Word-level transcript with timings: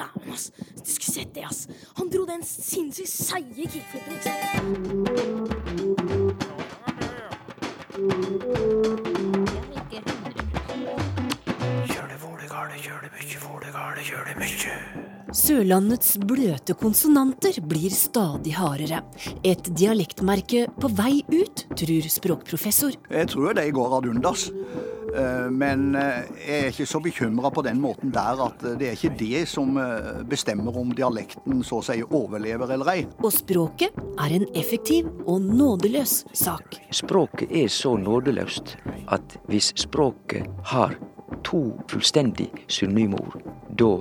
dæven, 0.00 0.32
ass. 0.34 0.50
Du 0.80 0.90
skulle 0.90 1.14
sett 1.14 1.34
det, 1.36 1.44
ass. 1.48 1.66
Han 2.00 2.10
dro 2.12 2.26
den 2.28 2.42
sinnssykt 2.46 3.12
seige 3.12 3.68
kickflipen, 3.68 4.12
ikke 4.16 4.24
sant? 4.28 4.40
Sørlandets 15.30 16.16
bløte 16.26 16.74
konsonanter 16.78 17.60
blir 17.62 17.92
stadig 17.94 18.54
hardere. 18.58 19.02
Et 19.46 19.70
dialektmerke 19.78 20.64
på 20.80 20.90
vei 20.98 21.20
ut, 21.30 21.66
tror 21.78 22.08
språkprofessor. 22.10 22.96
Jeg 23.10 23.30
tror 23.30 23.54
de 23.58 23.66
går 23.74 23.98
ad 23.98 24.08
undas. 24.10 24.48
Eh, 25.16 25.50
Men 25.50 25.94
eh, 25.98 26.28
jeg 26.46 26.60
er 26.60 26.68
ikke 26.70 26.86
så 26.88 27.00
bekymra 27.02 27.50
på 27.54 27.64
den 27.66 27.80
måten 27.82 28.12
der 28.14 28.40
at 28.44 28.62
det 28.78 28.90
er 28.90 28.96
ikke 28.98 29.14
det 29.18 29.42
som 29.50 29.76
eh, 29.80 30.22
bestemmer 30.28 30.76
om 30.78 30.92
dialekten 30.94 31.64
så 31.66 31.80
å 31.80 31.84
si 31.84 31.98
overlever 32.04 32.74
eller 32.76 32.92
ei. 32.94 33.04
Og 33.22 33.32
språket 33.34 33.96
er 34.20 34.36
en 34.36 34.46
effektiv 34.58 35.08
og 35.26 35.42
nådeløs 35.46 36.24
sak. 36.36 36.78
Språket 36.94 37.50
er 37.50 37.68
så 37.72 37.96
nådeløst 37.98 38.76
at 39.10 39.36
hvis 39.50 39.72
språket 39.80 40.46
har 40.72 40.96
to 41.46 41.70
fullstendig 41.90 42.50
synonyme 42.70 43.18
ord, 43.20 43.38
da 43.70 43.92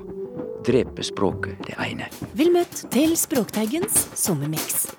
dreper 0.66 1.06
språket 1.06 1.62
det 1.66 1.78
ene. 1.82 2.10
Vel 2.38 2.52
møtt 2.54 2.84
til 2.94 3.16
Språkteigens 3.18 4.10
sommermiks. 4.18 4.90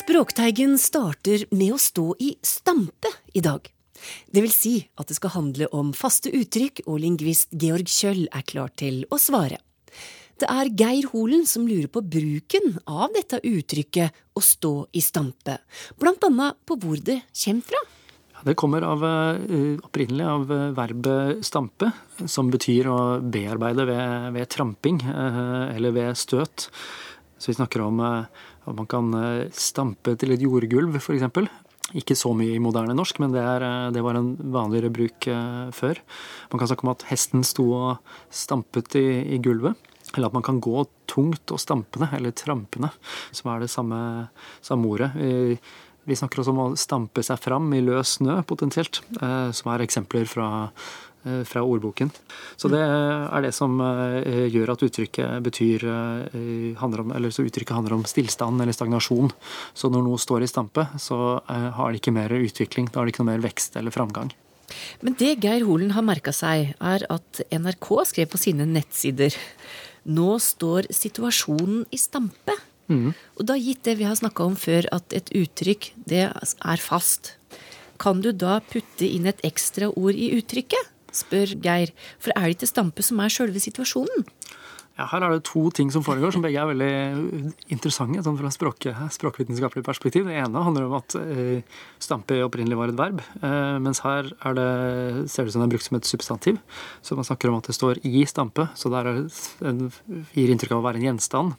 Språkteigen 0.00 0.78
starter 0.80 1.44
med 1.54 1.76
å 1.76 1.78
stå 1.78 2.06
i 2.18 2.32
stampe 2.42 3.12
i 3.36 3.44
dag. 3.44 3.68
Det 4.30 4.44
vil 4.44 4.54
si 4.54 4.74
at 5.00 5.10
det 5.10 5.18
skal 5.18 5.34
handle 5.36 5.68
om 5.76 5.92
faste 5.96 6.32
uttrykk, 6.34 6.84
og 6.86 7.02
lingvist 7.02 7.52
Georg 7.52 7.90
Kjøll 7.90 8.26
er 8.28 8.46
klar 8.46 8.72
til 8.80 9.04
å 9.10 9.20
svare. 9.20 9.60
Det 10.40 10.48
er 10.48 10.70
Geir 10.72 11.10
Holen 11.12 11.44
som 11.44 11.66
lurer 11.68 11.90
på 11.92 12.00
bruken 12.00 12.78
av 12.88 13.10
dette 13.12 13.42
uttrykket 13.44 14.22
å 14.32 14.40
stå 14.40 14.74
i 14.96 15.02
stampe, 15.04 15.58
blant 16.00 16.24
annet 16.24 16.56
på 16.64 16.78
hvor 16.80 17.00
det 17.04 17.20
kommer 17.36 17.66
fra. 17.68 17.82
Det 18.40 18.54
kommer 18.56 18.82
av, 18.82 19.04
eh, 19.04 19.76
opprinnelig 19.84 20.24
av 20.24 20.52
eh, 20.52 20.70
verbet 20.72 21.44
stampe, 21.44 21.90
som 22.24 22.48
betyr 22.48 22.88
å 22.88 23.00
bearbeide 23.20 23.84
ved, 23.84 24.32
ved 24.32 24.48
tramping 24.48 25.00
eh, 25.04 25.76
eller 25.76 25.92
ved 25.92 26.16
støt. 26.16 26.70
Så 27.36 27.50
vi 27.50 27.58
snakker 27.58 27.84
om 27.84 28.00
at 28.00 28.74
man 28.76 28.88
kan 28.88 29.12
stampe 29.52 30.12
til 30.20 30.34
et 30.34 30.42
jordgulv, 30.44 30.98
f.eks. 31.00 31.24
Ikke 31.98 32.14
så 32.18 32.32
mye 32.36 32.54
i 32.54 32.62
moderne 32.62 32.94
norsk, 32.94 33.18
men 33.22 33.34
det, 33.34 33.42
er, 33.42 33.64
eh, 33.66 33.90
det 33.94 34.04
var 34.04 34.18
en 34.18 34.32
vanligere 34.54 34.92
bruk 34.94 35.26
eh, 35.30 35.68
før. 35.74 36.00
Man 36.52 36.62
kan 36.62 36.70
snakke 36.70 36.86
om 36.86 36.94
at 36.94 37.06
hesten 37.10 37.44
sto 37.46 37.66
og 37.74 38.16
stampet 38.30 38.94
i, 39.00 39.06
i 39.34 39.40
gulvet. 39.42 39.78
Eller 40.14 40.30
at 40.30 40.34
man 40.34 40.44
kan 40.46 40.58
gå 40.62 40.84
tungt 41.10 41.52
og 41.54 41.60
stampende, 41.62 42.08
eller 42.16 42.34
trampende, 42.34 42.90
som 43.34 43.52
er 43.52 43.62
det 43.62 43.70
samme, 43.70 44.00
samme 44.62 44.90
ordet. 44.90 45.12
Vi, 45.14 45.58
vi 46.10 46.16
snakker 46.18 46.42
også 46.42 46.54
om 46.54 46.62
å 46.64 46.70
stampe 46.78 47.22
seg 47.26 47.38
fram 47.42 47.68
i 47.76 47.82
løs 47.84 48.16
snø, 48.18 48.40
potensielt, 48.48 49.02
eh, 49.20 49.50
som 49.54 49.70
er 49.70 49.84
eksempler 49.84 50.26
fra, 50.30 50.48
fra 51.44 51.62
ordboken. 51.66 52.10
Så 52.56 52.70
det 52.72 52.80
er 52.80 53.44
det 53.44 53.52
som 53.56 53.76
eh, 53.84 54.46
gjør 54.52 54.74
at 54.74 54.84
uttrykket 54.86 55.44
betyr 55.44 55.84
eh, 55.84 56.78
handler 56.80 57.04
om, 57.04 57.12
eller 57.16 57.32
så 57.34 57.44
uttrykket 57.46 57.76
handler 57.76 57.98
om 57.98 58.06
stillstand 58.08 58.62
eller 58.62 58.76
stagnasjon. 58.76 59.32
Så 59.76 59.90
når 59.92 60.06
noe 60.06 60.20
står 60.20 60.46
i 60.46 60.50
stampe, 60.50 60.86
så 61.00 61.40
eh, 61.40 61.68
har 61.76 61.90
det 61.90 62.00
ikke 62.00 62.14
mer 62.16 62.32
utvikling, 62.36 62.88
da 62.90 63.00
har 63.00 63.08
det 63.08 63.14
ikke 63.14 63.24
noe 63.24 63.32
mer 63.34 63.44
vekst 63.44 63.76
eller 63.80 63.94
framgang. 63.94 64.32
Men 65.02 65.16
det 65.18 65.36
Geir 65.42 65.66
Holen 65.66 65.92
har 65.96 66.06
merka 66.06 66.32
seg, 66.34 66.74
er 66.78 67.04
at 67.10 67.42
NRK 67.50 67.90
skrev 68.12 68.30
på 68.30 68.40
sine 68.40 68.68
nettsider 68.68 69.34
Nå 70.10 70.38
står 70.40 70.86
situasjonen 70.96 71.82
i 71.92 71.98
stampe. 72.00 72.54
Og 72.90 73.42
da 73.46 73.54
gitt 73.60 73.84
det 73.86 73.98
vi 74.00 74.06
har 74.08 74.16
snakka 74.18 74.46
om 74.48 74.56
før, 74.58 74.88
at 74.96 75.12
et 75.14 75.28
uttrykk, 75.36 75.90
det 76.08 76.22
er 76.24 76.80
fast. 76.82 77.34
Kan 78.00 78.22
du 78.24 78.32
da 78.32 78.58
putte 78.64 79.04
inn 79.04 79.28
et 79.28 79.42
ekstra 79.46 79.90
ord 79.92 80.16
i 80.16 80.30
uttrykket? 80.38 80.88
Spør 81.16 81.54
Geir. 81.62 81.94
For 82.22 82.34
er 82.36 82.48
det 82.48 82.58
ikke 82.58 82.70
stampe 82.70 83.04
som 83.06 83.22
er 83.22 83.32
sjølve 83.32 83.62
situasjonen? 83.62 84.26
Ja, 85.00 85.06
her 85.08 85.24
er 85.24 85.32
det 85.32 85.46
to 85.48 85.62
ting 85.72 85.88
som 85.88 86.02
foregår, 86.04 86.34
som 86.34 86.42
begge 86.44 86.60
er 86.60 86.68
veldig 86.68 87.52
interessante 87.72 88.20
sånn 88.26 88.36
fra 88.36 88.50
språk, 88.52 88.84
språkvitenskapelig 89.14 89.84
perspektiv. 89.86 90.26
Det 90.28 90.36
ene 90.36 90.64
handler 90.66 90.90
om 90.90 90.96
at 90.98 91.16
eh, 91.16 91.62
stampe 92.02 92.36
opprinnelig 92.44 92.76
var 92.76 92.92
et 92.92 92.98
verb, 92.98 93.22
eh, 93.40 93.78
mens 93.80 94.02
her 94.04 94.28
er 94.28 94.58
det, 94.58 94.66
ser 95.32 95.46
det 95.46 95.54
ut 95.54 95.56
som 95.56 95.64
det 95.64 95.70
er 95.70 95.72
brukt 95.72 95.86
som 95.86 95.96
et 95.96 96.10
substantiv. 96.10 96.60
Så 97.00 97.16
man 97.16 97.24
snakker 97.24 97.48
om 97.48 97.56
at 97.62 97.70
det 97.70 97.78
står 97.78 98.02
i 98.04 98.26
stampe, 98.28 98.68
så 98.76 98.92
det 98.92 99.16
en, 99.64 99.86
gir 100.36 100.52
inntrykk 100.52 100.76
av 100.76 100.82
å 100.82 100.88
være 100.90 101.00
en 101.00 101.08
gjenstand. 101.08 101.56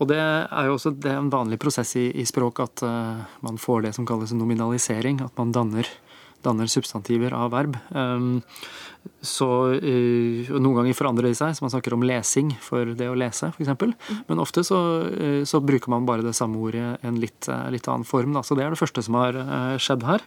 Og 0.00 0.08
det 0.10 0.18
er 0.18 0.66
jo 0.66 0.78
også 0.78 0.94
det 0.96 1.12
er 1.12 1.20
en 1.20 1.30
vanlig 1.30 1.60
prosess 1.62 1.92
i, 2.00 2.08
i 2.18 2.24
språk 2.26 2.64
at 2.64 2.82
uh, 2.82 3.20
man 3.46 3.60
får 3.60 3.84
det 3.84 3.92
som 3.94 4.08
kalles 4.08 4.32
nominalisering, 4.34 5.20
at 5.22 5.36
man 5.38 5.52
danner 5.54 5.86
danner 6.44 6.70
substantiver 6.70 7.34
av 7.36 7.52
verb. 7.54 7.78
Um, 7.90 8.42
så 9.24 9.48
uh, 9.74 10.52
Noen 10.54 10.78
ganger 10.78 10.96
forandrer 10.96 11.30
de 11.30 11.36
seg, 11.36 11.54
så 11.56 11.64
man 11.64 11.72
snakker 11.72 11.96
om 11.96 12.04
lesing 12.06 12.54
for 12.64 12.94
det 12.96 13.08
å 13.10 13.16
lese, 13.18 13.50
f.eks. 13.52 14.20
Men 14.28 14.42
ofte 14.42 14.64
så, 14.66 14.80
uh, 15.08 15.42
så, 15.48 15.62
bruker 15.64 15.92
man 15.92 16.08
bare 16.08 16.24
det 16.24 16.36
samme 16.36 16.60
ordet 16.60 16.94
i 17.00 17.08
en 17.08 17.20
litt, 17.20 17.48
uh, 17.50 17.68
litt 17.72 17.88
annen 17.90 18.06
form. 18.08 18.36
Da. 18.36 18.44
Så 18.44 18.56
det 18.56 18.66
er 18.66 18.74
det 18.74 18.80
første 18.80 19.04
som 19.04 19.18
har 19.20 19.40
skjedd 19.80 20.06
her. 20.08 20.24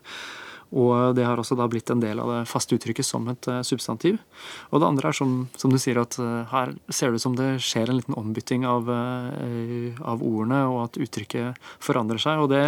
Og 0.67 1.15
det 1.15 1.23
har 1.23 1.39
også 1.39 1.55
da 1.55 1.63
blitt 1.71 1.87
en 1.93 2.01
del 2.03 2.19
av 2.19 2.27
det 2.27 2.39
faste 2.51 2.75
uttrykket 2.75 3.07
som 3.07 3.29
et 3.31 3.47
substantiv. 3.63 4.17
Og 4.67 4.81
det 4.83 4.89
andre 4.89 5.13
er 5.13 5.15
som, 5.15 5.37
som 5.55 5.71
du 5.71 5.77
sier 5.79 6.01
at 6.01 6.17
her 6.51 6.73
ser 6.91 7.13
det 7.13 7.21
ut 7.21 7.23
som 7.23 7.37
det 7.39 7.53
skjer 7.63 7.87
en 7.87 8.01
liten 8.01 8.17
ombytting 8.19 8.65
av, 8.67 8.91
av 8.91 10.25
ordene, 10.27 10.65
og 10.67 10.81
at 10.89 10.99
uttrykket 10.99 11.63
forandrer 11.79 12.19
seg. 12.19 12.43
Og 12.43 12.51
det 12.51 12.65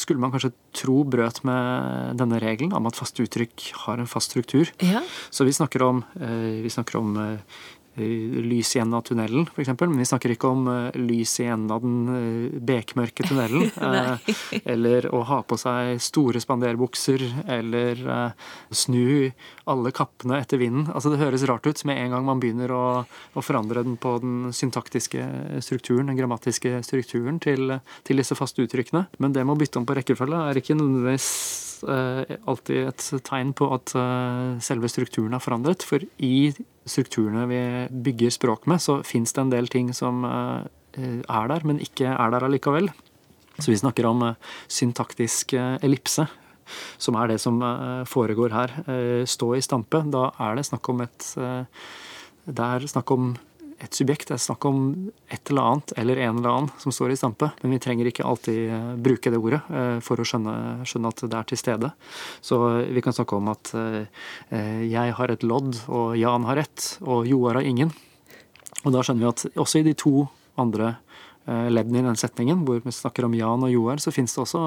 skulle 0.00 0.22
man 0.22 0.32
kanskje 0.32 0.52
tro 0.76 1.02
brøt 1.08 1.42
med 1.46 2.16
denne 2.20 2.40
regelen 2.42 2.74
om 2.76 2.88
at 2.88 2.98
faste 2.98 3.24
uttrykk 3.24 3.70
har 3.84 4.00
en 4.00 4.08
fast 4.10 4.32
struktur. 4.32 4.70
Ja. 4.82 5.04
Så 5.30 5.46
vi 5.46 5.54
snakker 5.56 5.84
om, 5.86 6.04
eh, 6.20 6.62
vi 6.64 6.72
snakker 6.72 7.00
om 7.00 7.16
eh, 7.20 7.60
lys 8.00 8.76
i 8.76 8.80
enden 8.80 8.96
av 8.98 9.04
tunnelen, 9.06 9.46
f.eks. 9.52 9.70
Men 9.80 9.98
vi 9.98 10.06
snakker 10.08 10.34
ikke 10.34 10.50
om 10.50 10.68
uh, 10.68 10.98
lys 10.98 11.36
i 11.42 11.46
enden 11.50 11.70
av 11.74 11.84
den 11.84 11.98
uh, 12.08 12.58
bekmørke 12.70 13.26
tunnelen. 13.26 13.70
eller 14.74 15.08
å 15.14 15.22
ha 15.28 15.40
på 15.46 15.58
seg 15.60 16.00
store 16.02 16.40
spanderbukser, 16.42 17.22
eller 17.50 18.00
snu 18.74 19.30
alle 19.70 19.92
kappene 19.94 20.40
etter 20.40 20.60
vinden. 20.60 20.88
Altså 20.92 21.12
Det 21.12 21.20
høres 21.20 21.46
rart 21.48 21.66
ut 21.66 21.84
med 21.88 22.00
en 22.00 22.16
gang 22.16 22.26
man 22.26 22.42
begynner 22.42 22.72
å, 22.74 22.84
å 23.06 23.44
forandre 23.44 23.84
den 23.86 23.96
på 24.00 24.16
den 24.22 24.50
syntaktiske 24.56 25.24
strukturen, 25.64 26.10
den 26.10 26.18
grammatiske 26.18 26.80
strukturen 26.86 27.40
til, 27.42 27.78
til 28.06 28.22
disse 28.22 28.36
faste 28.38 28.64
uttrykkene. 28.66 29.06
Men 29.18 29.36
det 29.36 29.44
med 29.46 29.56
å 29.56 29.60
bytte 29.60 29.80
om 29.80 29.88
på 29.88 29.96
rekkefølge 29.98 30.44
er 30.50 30.60
ikke 30.60 30.78
nødvendigvis 30.78 31.30
alltid 31.80 32.90
et 32.90 33.04
tegn 33.24 33.54
på 33.56 33.70
at 33.72 33.94
selve 34.60 34.90
strukturen 34.92 35.32
er 35.36 35.40
forandret. 35.40 35.84
For 35.86 36.04
i 36.20 36.50
strukturene 36.90 37.46
vi 37.50 37.60
bygger 38.10 38.34
språk 38.34 38.66
med, 38.70 38.82
så 38.82 38.98
fins 39.06 39.32
det 39.36 39.44
en 39.44 39.52
del 39.54 39.70
ting 39.70 39.94
som 39.94 40.24
er 40.26 41.50
der, 41.52 41.64
men 41.64 41.78
ikke 41.82 42.10
er 42.10 42.34
der 42.34 42.46
allikevel. 42.48 42.90
Så 43.60 43.70
vi 43.70 43.78
snakker 43.78 44.08
om 44.08 44.24
syntaktisk 44.66 45.54
ellipse, 45.54 46.26
som 46.98 47.18
er 47.20 47.30
det 47.30 47.38
som 47.42 47.60
foregår 48.08 48.54
her. 48.56 48.74
Stå 49.28 49.52
i 49.54 49.62
stampe. 49.62 50.02
Da 50.10 50.30
er 50.40 50.58
det 50.58 50.66
snakk 50.66 50.90
om 50.90 51.04
et 51.06 51.30
Det 52.50 52.64
er 52.64 52.86
snakk 52.88 53.10
om 53.14 53.34
et 53.80 53.96
subjekt. 53.96 54.28
Det 54.28 54.36
er 54.36 54.42
snakk 54.44 54.64
om 54.68 54.82
et 55.32 55.50
eller 55.50 55.70
annet 55.70 55.94
eller 56.00 56.20
en 56.20 56.38
eller 56.38 56.50
annen 56.50 56.82
som 56.82 56.94
står 56.94 57.14
i 57.14 57.18
stampe. 57.18 57.50
Men 57.62 57.74
vi 57.74 57.80
trenger 57.82 58.10
ikke 58.10 58.26
alltid 58.28 59.00
bruke 59.02 59.32
det 59.32 59.40
ordet 59.40 59.62
for 60.06 60.20
å 60.20 60.26
skjønne, 60.26 60.84
skjønne 60.88 61.12
at 61.14 61.24
det 61.24 61.38
er 61.38 61.48
til 61.50 61.60
stede. 61.60 61.92
Så 62.44 62.60
vi 62.92 63.02
kan 63.04 63.16
snakke 63.16 63.38
om 63.38 63.50
at 63.52 63.72
jeg 64.50 65.16
har 65.16 65.32
et 65.32 65.46
lodd, 65.46 65.80
og 65.88 66.16
Jan 66.20 66.46
har 66.48 66.60
ett, 66.60 66.92
og 67.00 67.28
Joar 67.28 67.60
har 67.60 67.66
ingen. 67.66 67.92
Og 68.84 68.94
da 68.94 69.02
skjønner 69.04 69.24
vi 69.24 69.30
at 69.32 69.60
også 69.60 69.80
i 69.80 69.88
de 69.90 69.96
to 69.98 70.28
andre 70.60 70.94
leddene 71.50 71.98
i 71.98 72.04
den 72.06 72.18
setningen, 72.20 72.60
hvor 72.62 72.78
vi 72.84 72.92
snakker 72.94 73.26
om 73.26 73.32
Jan 73.34 73.64
og 73.66 73.72
Joar, 73.72 73.98
så 73.98 74.12
finnes 74.14 74.30
det 74.36 74.42
også 74.44 74.60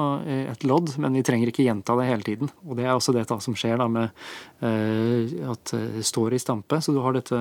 et 0.52 0.66
lodd, 0.68 0.90
men 1.00 1.16
vi 1.16 1.22
trenger 1.24 1.48
ikke 1.48 1.64
gjenta 1.64 1.94
det 1.96 2.08
hele 2.10 2.26
tiden. 2.26 2.50
Og 2.68 2.76
det 2.76 2.84
er 2.84 2.92
også 2.92 3.14
det 3.16 3.24
som 3.30 3.56
skjer 3.56 3.80
da 3.80 3.86
med 3.88 4.12
at 5.48 5.72
det 5.72 6.04
står 6.04 6.36
i 6.36 6.40
stampe. 6.42 6.76
Så 6.84 6.92
du 6.92 7.00
har 7.00 7.16
dette, 7.16 7.38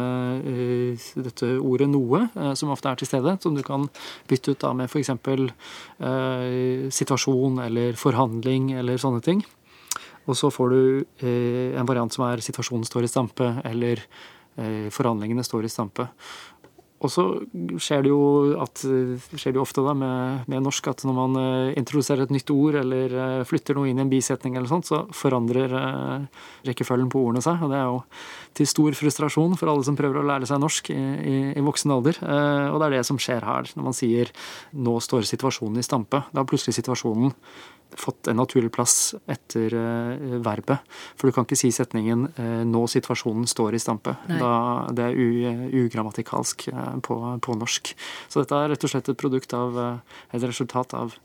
dette 1.27 1.49
ordet 1.59 1.89
noe, 1.91 2.29
som 2.55 2.71
ofte 2.71 2.87
er 2.93 3.01
til 3.01 3.09
stede, 3.09 3.35
som 3.43 3.57
du 3.57 3.63
kan 3.67 3.89
bytte 4.31 4.55
ut 4.55 4.63
da 4.63 4.71
med 4.79 4.87
f.eks. 4.87 5.11
situasjon 7.01 7.59
eller 7.65 7.99
forhandling 7.99 8.71
eller 8.79 9.01
sånne 9.01 9.19
ting. 9.27 9.43
Og 10.23 10.39
så 10.39 10.47
får 10.55 10.71
du 10.71 10.81
en 11.19 11.89
variant 11.89 12.15
som 12.15 12.23
er 12.29 12.39
situasjonen 12.39 12.87
står 12.87 13.03
i 13.03 13.11
stampe, 13.11 13.49
eller 13.67 13.99
forhandlingene 14.93 15.43
står 15.43 15.65
i 15.67 15.73
stampe. 15.73 16.07
Og 17.03 17.11
så 17.11 17.23
skjer 17.81 18.05
det 18.05 18.11
jo, 18.11 18.21
at, 18.63 18.83
skjer 19.35 19.51
det 19.51 19.59
jo 19.59 19.65
ofte 19.65 19.83
da 19.83 19.95
med, 19.97 20.45
med, 20.47 20.63
norsk 20.63 20.87
at 20.93 21.03
når 21.07 21.17
man 21.17 21.39
uh, 21.39 21.73
introduserer 21.79 22.23
et 22.23 22.33
nytt 22.33 22.53
ord 22.53 22.79
eller 22.79 23.15
uh, 23.17 23.43
flytter 23.47 23.75
noe 23.77 23.89
inn 23.91 23.99
i 23.99 24.05
en 24.05 24.11
bisetning, 24.11 24.55
eller 24.55 24.71
sånt, 24.71 24.87
så 24.87 25.03
forandrer 25.15 25.75
uh, 25.75 26.45
rekkefølgen 26.67 27.11
på 27.11 27.25
ordene 27.27 27.43
seg. 27.43 27.59
Og 27.63 27.73
det 27.73 27.79
er 27.81 27.89
jo 27.89 27.99
til 28.53 28.69
stor 28.69 28.97
frustrasjon 28.97 29.57
for 29.59 29.71
alle 29.71 29.85
som 29.85 29.97
prøver 29.97 30.21
å 30.21 30.25
lære 30.27 30.49
seg 30.49 30.61
norsk 30.61 30.91
i, 30.93 30.97
i, 30.97 31.35
i 31.57 31.65
voksen 31.65 31.93
alder. 31.93 32.19
og 32.23 32.79
det 32.79 32.87
er 32.87 32.97
det 32.97 33.05
som 33.07 33.19
skjer 33.21 33.45
her, 33.45 33.69
når 33.75 33.87
man 33.89 33.97
sier 33.97 34.31
'nå 34.73 34.97
står 35.01 35.25
situasjonen 35.29 35.79
i 35.81 35.85
stampe'. 35.85 36.25
Da 36.31 36.41
har 36.41 36.49
plutselig 36.49 36.77
situasjonen 36.77 37.33
fått 37.99 38.27
en 38.27 38.39
naturlig 38.39 38.71
plass 38.73 39.13
etter 39.29 39.73
uh, 39.75 40.37
verbet. 40.43 40.83
For 41.17 41.29
du 41.29 41.35
kan 41.35 41.47
ikke 41.47 41.59
si 41.59 41.71
setningen 41.73 42.27
uh, 42.37 42.63
'nå 42.67 42.85
situasjonen 42.91 43.47
står 43.49 43.77
i 43.77 43.81
stampe'. 43.81 44.15
Da, 44.29 44.53
det 44.93 45.09
er 45.09 45.75
ugrammatikalsk 45.83 46.69
uh, 46.73 46.95
på, 47.05 47.19
på, 47.43 47.59
norsk. 47.59 47.93
Så 48.29 48.43
dette 48.43 48.57
er 48.57 48.73
rett 48.73 48.87
og 48.87 48.93
slett 48.93 49.11
et 49.11 49.19
produkt 49.19 49.53
av 49.57 49.77
et 49.83 50.41
resultat 50.43 50.97
av 50.97 51.15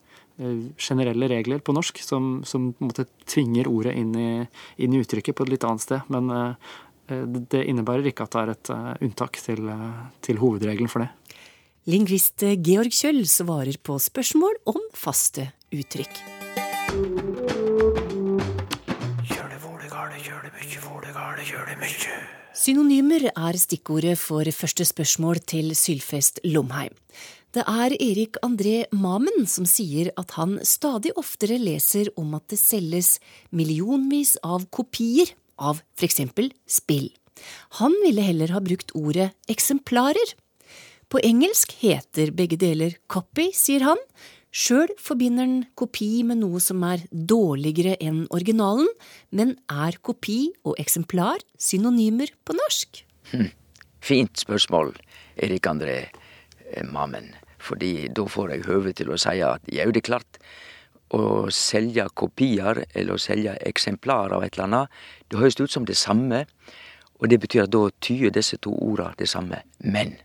generelle 0.79 1.27
regler 1.27 1.59
på 1.67 1.75
norsk 1.75 1.99
som, 1.99 2.45
som 2.47 2.69
tvinger 3.27 3.67
ordet 3.67 3.97
inn 3.99 4.13
i, 4.15 4.29
inn 4.79 4.93
i, 4.95 5.01
uttrykket 5.03 5.35
på 5.35 5.43
et 5.43 5.51
litt 5.51 5.67
annet 5.67 5.83
sted. 5.83 6.13
Men 6.15 6.31
det 7.09 7.65
innebærer 7.65 8.11
ikke 8.11 8.27
at 8.27 8.35
det 8.35 8.43
er 8.43 8.53
et 8.55 8.71
unntak 9.07 9.41
til, 9.43 9.71
til 10.25 10.41
hovedregelen 10.43 10.91
for 10.93 11.05
det. 11.05 11.11
Lingvist 11.89 12.45
Georg 12.61 12.93
Kjøll 12.93 13.23
svarer 13.25 13.79
på 13.81 13.97
spørsmål 14.03 14.59
om 14.69 14.83
faste 14.93 15.49
uttrykk. 15.73 16.21
Synonymer 22.59 23.29
er 23.31 23.57
stikkordet 23.57 24.19
for 24.21 24.49
første 24.53 24.85
spørsmål 24.85 25.41
til 25.49 25.73
Sylfest 25.79 26.41
Lomheim. 26.45 26.93
Det 27.55 27.63
er 27.65 27.95
Erik 27.97 28.37
André 28.45 28.83
Mamen 28.93 29.47
som 29.49 29.65
sier 29.65 30.11
at 30.21 30.35
han 30.37 30.59
stadig 30.67 31.15
oftere 31.17 31.57
leser 31.57 32.11
om 32.21 32.35
at 32.37 32.51
det 32.53 32.59
selges 32.61 33.15
millionvis 33.57 34.35
av 34.45 34.67
kopier 34.75 35.33
av 35.59 35.83
eksempel 36.03 36.53
spill. 36.67 37.11
Han 37.79 37.95
ville 38.03 38.25
heller 38.25 38.55
ha 38.55 38.63
brukt 38.65 38.95
ordet 38.99 39.31
eksemplarer. 39.51 40.35
På 41.09 41.21
engelsk 41.25 41.73
heter 41.81 42.35
begge 42.37 42.59
deler 42.61 42.99
copy, 43.07 43.51
sier 43.57 43.87
han, 43.87 44.01
Sjøl 44.49 44.89
forbinder 44.97 45.45
han 45.45 45.59
kopi 45.77 46.23
med 46.25 46.41
noe 46.41 46.61
som 46.63 46.81
er 46.89 47.03
dårligere 47.13 47.99
enn 48.01 48.23
originalen, 48.33 48.89
men 49.31 49.53
er 49.69 49.99
kopi 50.01 50.49
og 50.65 50.79
eksemplar 50.81 51.45
synonymer 51.61 52.33
på 52.49 52.57
norsk? 52.57 53.03
Hm. 53.35 53.51
Fint 54.01 54.41
spørsmål, 54.41 54.95
Erik 55.37 55.69
André 55.69 55.99
Mammen. 56.89 57.35
Fordi 57.61 58.09
da 58.15 58.25
får 58.31 58.55
jeg 58.55 58.67
høve 58.69 58.95
til 58.97 59.13
å 59.13 59.19
si 59.21 59.37
at 59.45 59.69
jau, 59.69 59.89
det 59.93 60.01
er 60.01 60.09
klart, 60.09 60.41
å 61.15 61.49
selge 61.55 62.05
kopier 62.19 62.85
eller 62.93 63.17
å 63.17 63.23
selge 63.23 63.57
eksemplarer 63.69 64.37
av 64.37 64.45
et 64.45 64.57
eller 64.57 64.67
annet, 64.69 64.97
det 65.29 65.41
høres 65.41 65.61
ut 65.61 65.73
som 65.73 65.87
det 65.89 65.97
samme, 65.97 66.45
og 67.19 67.31
det 67.31 67.41
betyr 67.43 67.65
at 67.65 67.75
da 67.75 67.89
tyder 68.05 68.35
disse 68.35 68.59
to 68.63 68.75
ordene 68.75 69.17
det 69.19 69.29
samme. 69.31 69.63
Men 69.81 70.17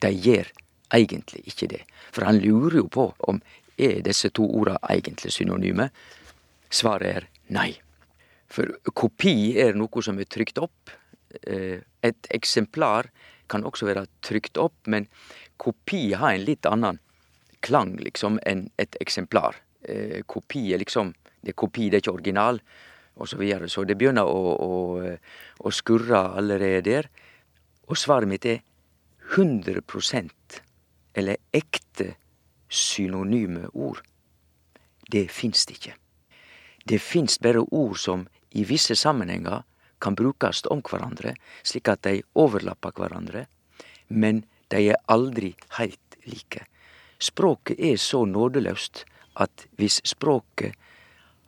de 0.00 0.12
gjør 0.14 0.48
egentlig 0.94 1.42
ikke 1.50 1.68
det. 1.74 1.82
For 2.14 2.26
han 2.26 2.40
lurer 2.40 2.80
jo 2.80 2.88
på 2.88 3.10
om 3.28 3.42
er 3.80 4.00
disse 4.04 4.30
to 4.36 4.46
ordene 4.46 4.80
egentlig 4.92 5.32
synonyme? 5.34 5.90
Svaret 6.70 7.16
er 7.16 7.28
nei. 7.52 7.72
For 8.50 8.70
kopi 8.94 9.56
er 9.62 9.76
noe 9.78 10.02
som 10.02 10.18
er 10.18 10.28
trykt 10.30 10.58
opp. 10.62 10.92
Eh, 11.46 11.78
et 12.02 12.30
eksemplar 12.34 13.10
kan 13.50 13.66
også 13.66 13.88
være 13.88 14.06
trykt 14.26 14.58
opp, 14.58 14.76
men 14.86 15.08
kopi 15.60 16.12
har 16.18 16.34
en 16.34 16.46
litt 16.46 16.66
annen 16.66 17.00
klang 17.60 17.96
liksom 18.00 18.38
enn 18.46 18.68
et 18.80 18.96
eksemplar. 19.02 19.58
Eh, 19.82 20.22
kopi 20.26 20.72
er 20.74 20.82
liksom 20.82 21.14
det 21.40 21.54
er 21.54 21.56
kopi, 21.56 21.88
det 21.88 21.96
er 21.96 22.02
ikke 22.04 22.12
original, 22.12 22.60
og 23.16 23.28
så 23.28 23.38
videre. 23.40 23.68
Så 23.68 23.84
det 23.88 23.96
begynner 23.98 24.28
å, 24.28 24.40
å, 24.60 25.00
å 25.58 25.72
skurre 25.72 26.20
allerede 26.36 26.84
der. 26.84 27.08
Og 27.88 27.98
svaret 27.98 28.28
mitt 28.28 28.46
er 28.46 28.60
100 29.34 29.80
eller 31.14 31.36
ekte 31.52 32.14
synonyme 32.68 33.70
ord. 33.72 34.02
Det 35.10 35.26
finst 35.32 35.72
ikke. 35.72 35.94
Det 36.86 37.00
fins 37.02 37.38
bare 37.42 37.64
ord 37.64 37.98
som 37.98 38.26
i 38.50 38.64
visse 38.64 38.94
sammenhenger 38.96 39.64
kan 40.00 40.14
brukes 40.16 40.64
om 40.70 40.80
hverandre, 40.82 41.34
slik 41.62 41.88
at 41.88 42.02
de 42.06 42.22
overlapper 42.34 42.94
hverandre, 42.96 43.46
men 44.08 44.44
de 44.72 44.86
er 44.92 45.02
aldri 45.12 45.52
heilt 45.76 46.16
like. 46.24 46.64
Språket 47.20 47.78
er 47.78 47.98
så 48.00 48.24
nådeløst 48.24 49.04
at 49.34 49.66
hvis 49.78 50.00
språket 50.04 50.74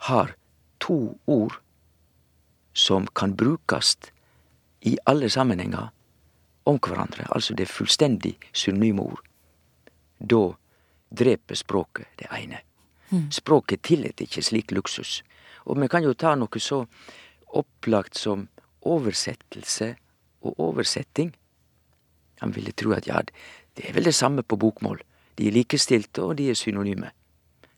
har 0.09 0.35
to 0.83 1.19
ord 1.27 1.59
som 2.73 3.07
kan 3.07 3.37
brukast 3.37 4.11
i 4.81 4.97
alle 5.07 5.31
sammenhenger 5.31 5.91
om 6.65 6.79
hverandre, 6.79 7.27
altså 7.31 7.55
det 7.55 7.67
er 7.67 7.75
fullstendig 7.75 8.37
synonyme 8.53 9.03
ord, 9.03 9.23
da 10.19 10.53
dreper 11.11 11.59
språket 11.59 12.07
det 12.19 12.31
ene. 12.33 12.63
Mm. 13.11 13.29
Språket 13.31 13.83
tillot 13.83 14.21
ikke 14.25 14.43
slik 14.43 14.73
luksus. 14.73 15.21
Og 15.67 15.79
vi 15.81 15.89
kan 15.89 16.03
jo 16.03 16.15
ta 16.15 16.35
noe 16.39 16.61
så 16.63 16.85
opplagt 17.53 18.19
som 18.19 18.49
oversettelse 18.89 19.93
og 20.43 20.59
oversetting. 20.59 21.35
Han 22.41 22.55
ville 22.57 22.73
tro 22.73 22.95
at 22.97 23.07
ja, 23.07 23.21
det 23.77 23.89
er 23.89 23.95
vel 23.95 24.09
det 24.09 24.15
samme 24.17 24.43
på 24.43 24.57
bokmål. 24.57 25.03
De 25.39 25.49
er 25.49 25.55
likestilte, 25.55 26.23
og 26.23 26.37
de 26.41 26.51
er 26.51 26.59
synonyme. 26.59 27.13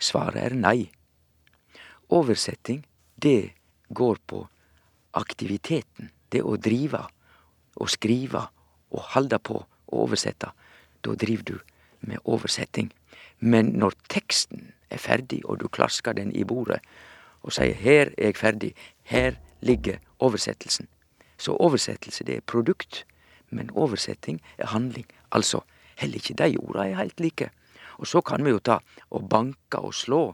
Svaret 0.04 0.42
er 0.42 0.56
nei. 0.58 0.90
Oversetting, 2.12 2.82
det 3.16 3.54
går 3.88 4.20
på 4.28 4.42
aktiviteten. 5.16 6.10
Det 6.28 6.42
å 6.44 6.58
drive 6.60 7.06
og 7.80 7.90
skrive 7.90 8.42
og 8.94 9.08
halde 9.14 9.38
på 9.38 9.62
og 9.62 9.96
oversette. 10.06 10.50
Da 11.04 11.14
driver 11.14 11.44
du 11.48 11.56
med 12.04 12.20
oversetting. 12.24 12.90
Men 13.38 13.72
når 13.78 13.96
teksten 14.12 14.72
er 14.90 15.00
ferdig, 15.00 15.40
og 15.44 15.60
du 15.62 15.68
klasker 15.68 16.12
den 16.12 16.32
i 16.34 16.44
bordet 16.44 16.80
og 17.42 17.52
sier 17.52 17.74
'her 17.74 18.12
er 18.18 18.32
jeg 18.32 18.36
ferdig', 18.36 18.74
her 19.02 19.36
ligger 19.60 19.98
oversettelsen. 20.18 20.88
Så 21.38 21.56
oversettelse 21.56 22.24
det 22.24 22.36
er 22.36 22.40
produkt, 22.40 23.04
men 23.50 23.70
oversetting 23.70 24.40
er 24.58 24.66
handling. 24.66 25.06
Altså, 25.32 25.60
heller 25.96 26.14
ikke 26.14 26.34
de 26.34 26.56
ordene 26.58 26.90
er 26.90 26.96
heilt 26.96 27.20
like. 27.20 27.50
Og 28.00 28.08
så 28.10 28.22
kan 28.24 28.44
vi 28.44 28.54
jo 28.54 28.62
ta 28.62 28.80
og 29.10 29.28
banke 29.30 29.80
og 29.80 29.94
slå. 29.94 30.24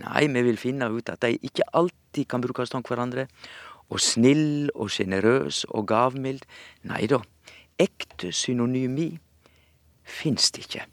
Nei, 0.00 0.26
vi 0.26 0.42
vil 0.46 0.58
finne 0.58 0.90
ut 0.90 1.10
at 1.12 1.22
de 1.22 1.36
ikke 1.38 1.66
alltid 1.72 2.28
kan 2.30 2.42
brukes 2.44 2.74
om 2.74 2.84
hverandre. 2.86 3.28
Og 3.92 4.00
snill 4.00 4.72
og 4.74 4.90
sjenerøs 4.90 5.64
og 5.70 5.86
gavmild. 5.90 6.42
Nei 6.88 7.04
da, 7.10 7.20
ekte 7.80 8.32
synonymi 8.32 9.12
finst 10.04 10.58
ikke. 10.60 10.84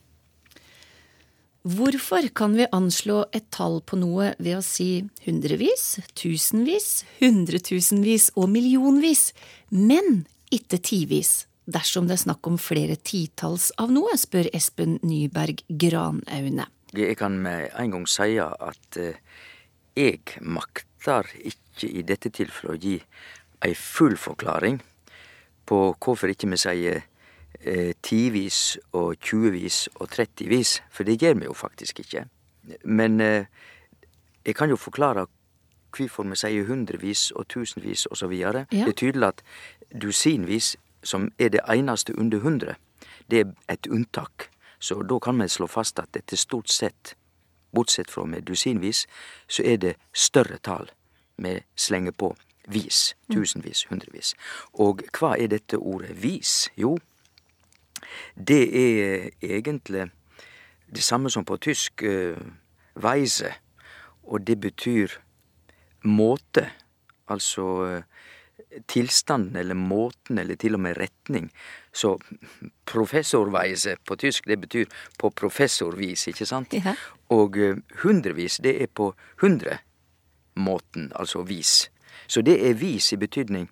Hvorfor 1.61 2.25
kan 2.33 2.55
vi 2.57 2.65
anslå 2.73 3.19
et 3.37 3.51
tall 3.53 3.83
på 3.85 3.99
noe 4.01 4.31
ved 4.41 4.55
å 4.57 4.63
si 4.65 5.03
hundrevis, 5.27 5.99
tusenvis, 6.17 7.03
hundretusenvis 7.19 8.31
og 8.33 8.49
millionvis, 8.49 9.27
men 9.69 10.23
ikke 10.49 10.79
tivis, 10.81 11.45
dersom 11.73 12.07
det 12.09 12.17
er 12.17 12.25
snakk 12.25 12.47
om 12.47 12.59
flere 12.61 12.97
titalls 12.99 13.71
av 13.81 13.91
noe, 13.93 14.15
spør 14.19 14.49
Espen 14.55 14.99
Nyberg 15.05 15.63
Granaune. 15.69 16.67
Jeg 16.91 17.15
kan 17.19 17.37
med 17.39 17.69
en 17.79 17.93
gang 17.95 18.07
si 18.09 18.35
at 18.41 18.99
eh, 18.99 19.19
jeg 19.95 20.41
makter 20.41 21.29
ikke 21.39 21.87
i 21.87 22.03
dette 22.03 22.31
tilfellet 22.35 22.75
å 22.75 22.81
gi 22.81 22.97
ei 23.63 23.73
full 23.77 24.17
forklaring 24.19 24.81
på 25.69 25.79
hvorfor 26.03 26.31
ikke 26.31 26.49
vi 26.51 26.59
sier 26.59 27.01
eh, 27.61 27.93
tivis 28.03 28.77
og 28.97 29.15
tjuevis 29.23 29.85
og 29.99 30.09
trettivis, 30.11 30.79
for 30.91 31.07
det 31.07 31.19
gjør 31.21 31.39
vi 31.39 31.49
jo 31.49 31.55
faktisk 31.55 32.03
ikke. 32.03 32.25
Men 32.83 33.21
eh, 33.21 33.45
jeg 34.45 34.55
kan 34.55 34.69
jo 34.69 34.79
forklare 34.79 35.27
hvorfor 35.91 36.27
vi 36.27 36.39
sier 36.39 36.67
hundrevis 36.67 37.29
og 37.35 37.47
tusenvis 37.51 38.07
osv. 38.11 38.31
Ja. 38.31 38.53
Det 38.71 38.87
er 38.87 38.97
tydelig 38.97 39.27
at 39.27 39.43
dusinvis, 39.91 40.75
som 41.03 41.31
er 41.39 41.50
det 41.50 41.62
eneste 41.70 42.17
under 42.17 42.39
hundre, 42.39 42.75
det 43.31 43.39
er 43.39 43.53
et 43.70 43.88
unntak. 43.88 44.50
Så 44.79 45.03
da 45.03 45.20
kan 45.20 45.41
vi 45.41 45.48
slå 45.48 45.67
fast 45.67 46.00
at 46.00 46.13
dette 46.13 46.38
stort 46.38 46.70
sett, 46.70 47.15
bortsett 47.72 48.12
fra 48.12 48.25
med 48.25 48.41
dusinvis, 48.41 49.08
så 49.48 49.63
er 49.63 49.77
det 49.77 49.96
større 50.13 50.58
tall 50.58 50.89
vi 51.38 51.60
slenger 51.75 52.12
på 52.12 52.36
vis. 52.67 53.15
Tusenvis, 53.31 53.86
hundrevis. 53.89 54.34
Og 54.74 55.03
hva 55.17 55.36
er 55.38 55.48
dette 55.48 55.77
ordet 55.77 56.15
vis? 56.24 56.70
Jo, 56.77 56.98
det 58.36 58.63
er 58.75 59.29
egentlig 59.41 60.10
det 60.96 61.03
samme 61.03 61.29
som 61.29 61.46
på 61.46 61.58
tysk 61.58 62.03
uh, 62.03 62.38
weise, 62.96 63.53
og 64.24 64.48
det 64.48 64.60
betyr 64.62 65.08
måte. 66.03 66.70
Altså 67.27 67.62
uh, 67.62 68.03
tilstanden 68.87 69.55
eller 69.55 69.75
måten 69.75 70.39
eller 70.39 70.55
til 70.55 70.75
og 70.77 70.83
med 70.85 70.97
retning. 70.97 71.51
Så 71.93 72.17
professorweise 72.85 73.97
på 74.07 74.15
tysk, 74.15 74.47
det 74.47 74.59
betyr 74.61 74.85
på 75.19 75.29
professorvis, 75.29 76.27
ikke 76.27 76.45
sant? 76.45 76.73
Ja. 76.73 76.95
Og 77.29 77.57
eh, 77.57 77.77
hundrevis, 78.03 78.59
det 78.63 78.77
er 78.81 78.87
på 78.87 79.13
hundremåten, 79.41 81.11
altså 81.15 81.43
vis. 81.43 81.91
Så 82.27 82.41
det 82.41 82.59
er 82.69 82.79
vis 82.79 83.11
i 83.11 83.19
betydning 83.19 83.69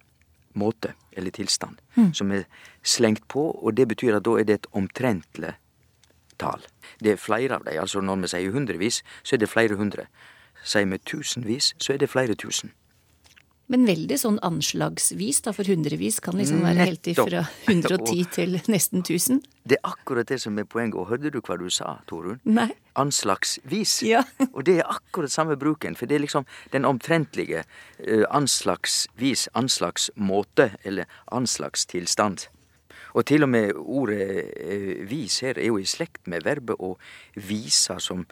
måte 0.53 0.93
eller 1.11 1.31
tilstand, 1.31 1.77
som 2.13 2.31
er 2.31 2.43
slengt 2.83 3.27
på, 3.27 3.51
og 3.51 3.77
det 3.77 3.87
betyr 3.87 4.17
at 4.17 4.25
da 4.25 4.37
er 4.39 4.47
det 4.47 4.53
et 4.53 4.67
omtrentlig 4.71 5.53
tall. 6.39 6.63
Det 6.99 7.11
er 7.11 7.21
flere 7.21 7.59
av 7.59 7.65
dem, 7.67 7.79
altså 7.79 8.01
når 8.01 8.23
vi 8.23 8.31
sier 8.33 8.55
hundrevis, 8.55 9.01
så 9.23 9.35
er 9.35 9.43
det 9.43 9.51
flere 9.51 9.75
hundre. 9.79 10.07
Sier 10.63 10.87
vi 10.91 10.97
tusenvis, 10.97 11.73
så 11.79 11.93
er 11.93 12.01
det 12.01 12.09
flere 12.09 12.35
tusen. 12.35 12.73
Men 13.69 13.85
veldig 13.85 14.15
sånn 14.17 14.39
anslagsvis, 14.45 15.43
da, 15.45 15.51
for 15.53 15.69
hundrevis 15.69 16.17
kan 16.25 16.39
liksom 16.39 16.63
være 16.65 16.87
helt 16.89 17.05
Nettopp. 17.05 17.51
110 17.69 18.23
til 18.33 18.57
nesten 18.65 19.03
1000. 19.03 19.43
Det 19.69 19.77
er 19.77 19.91
akkurat 19.91 20.29
det 20.31 20.39
som 20.41 20.57
er 20.57 20.65
poenget, 20.65 20.97
og 20.97 21.11
hørte 21.11 21.29
du 21.29 21.37
hva 21.37 21.57
du 21.61 21.67
sa, 21.69 21.99
Torunn? 22.09 22.39
Nei. 22.49 22.71
Anslagsvis. 22.97 23.99
Ja. 24.09 24.23
og 24.55 24.65
det 24.65 24.79
er 24.79 24.89
akkurat 24.89 25.29
samme 25.29 25.57
bruken, 25.61 25.93
for 25.99 26.09
det 26.09 26.17
er 26.17 26.25
liksom 26.25 26.49
den 26.73 26.89
omtrentlige 26.89 27.61
uh, 27.61 28.25
anslagsvis, 28.33 29.51
anslagsmåte, 29.53 30.71
eller 30.81 31.05
anslagstilstand. 31.29 32.49
Og 33.13 33.25
til 33.29 33.45
og 33.45 33.53
med 33.53 33.77
ordet 33.77 34.49
uh, 34.65 35.05
vis 35.13 35.43
her 35.45 35.61
er 35.61 35.69
jo 35.69 35.77
i 35.77 35.85
slekt 35.85 36.25
med 36.25 36.49
verbet 36.49 36.81
å 36.81 36.95
vise, 37.37 38.01
som 38.01 38.25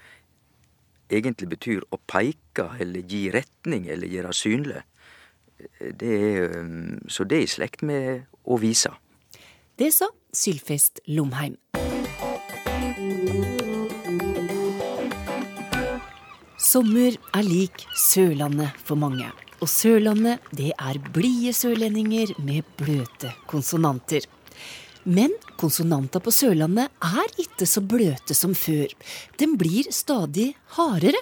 egentlig 1.13 1.53
betyr 1.53 1.85
å 1.93 2.01
peike 2.09 2.71
eller 2.81 3.05
gi 3.05 3.27
retning 3.31 3.85
eller 3.85 4.09
gjøre 4.09 4.33
synlig. 4.33 4.81
Det 5.79 6.17
så 7.09 7.25
det 7.25 7.41
er 7.41 7.45
i 7.45 7.49
slekt 7.49 7.83
med 7.85 8.27
å 8.45 8.59
vise. 8.61 8.91
Det 9.77 9.91
sa 9.93 10.09
Sylfest 10.33 11.01
Lomheim. 11.09 11.57
Sommer 16.57 17.15
er 17.15 17.45
lik 17.45 17.85
Sørlandet 17.95 18.75
for 18.85 18.99
mange. 18.99 19.29
Og 19.61 19.69
Sørlandet, 19.71 20.43
det 20.53 20.73
er 20.75 20.99
blide 21.13 21.53
sørlendinger 21.55 22.35
med 22.45 22.65
bløte 22.77 23.31
konsonanter. 23.49 24.25
Men 25.07 25.31
konsonanter 25.57 26.21
på 26.21 26.33
Sørlandet 26.35 26.91
er 27.05 27.31
ikke 27.41 27.65
så 27.69 27.81
bløte 27.81 28.35
som 28.35 28.53
før. 28.57 28.91
Den 29.39 29.55
blir 29.57 29.87
stadig 29.95 30.51
hardere. 30.75 31.21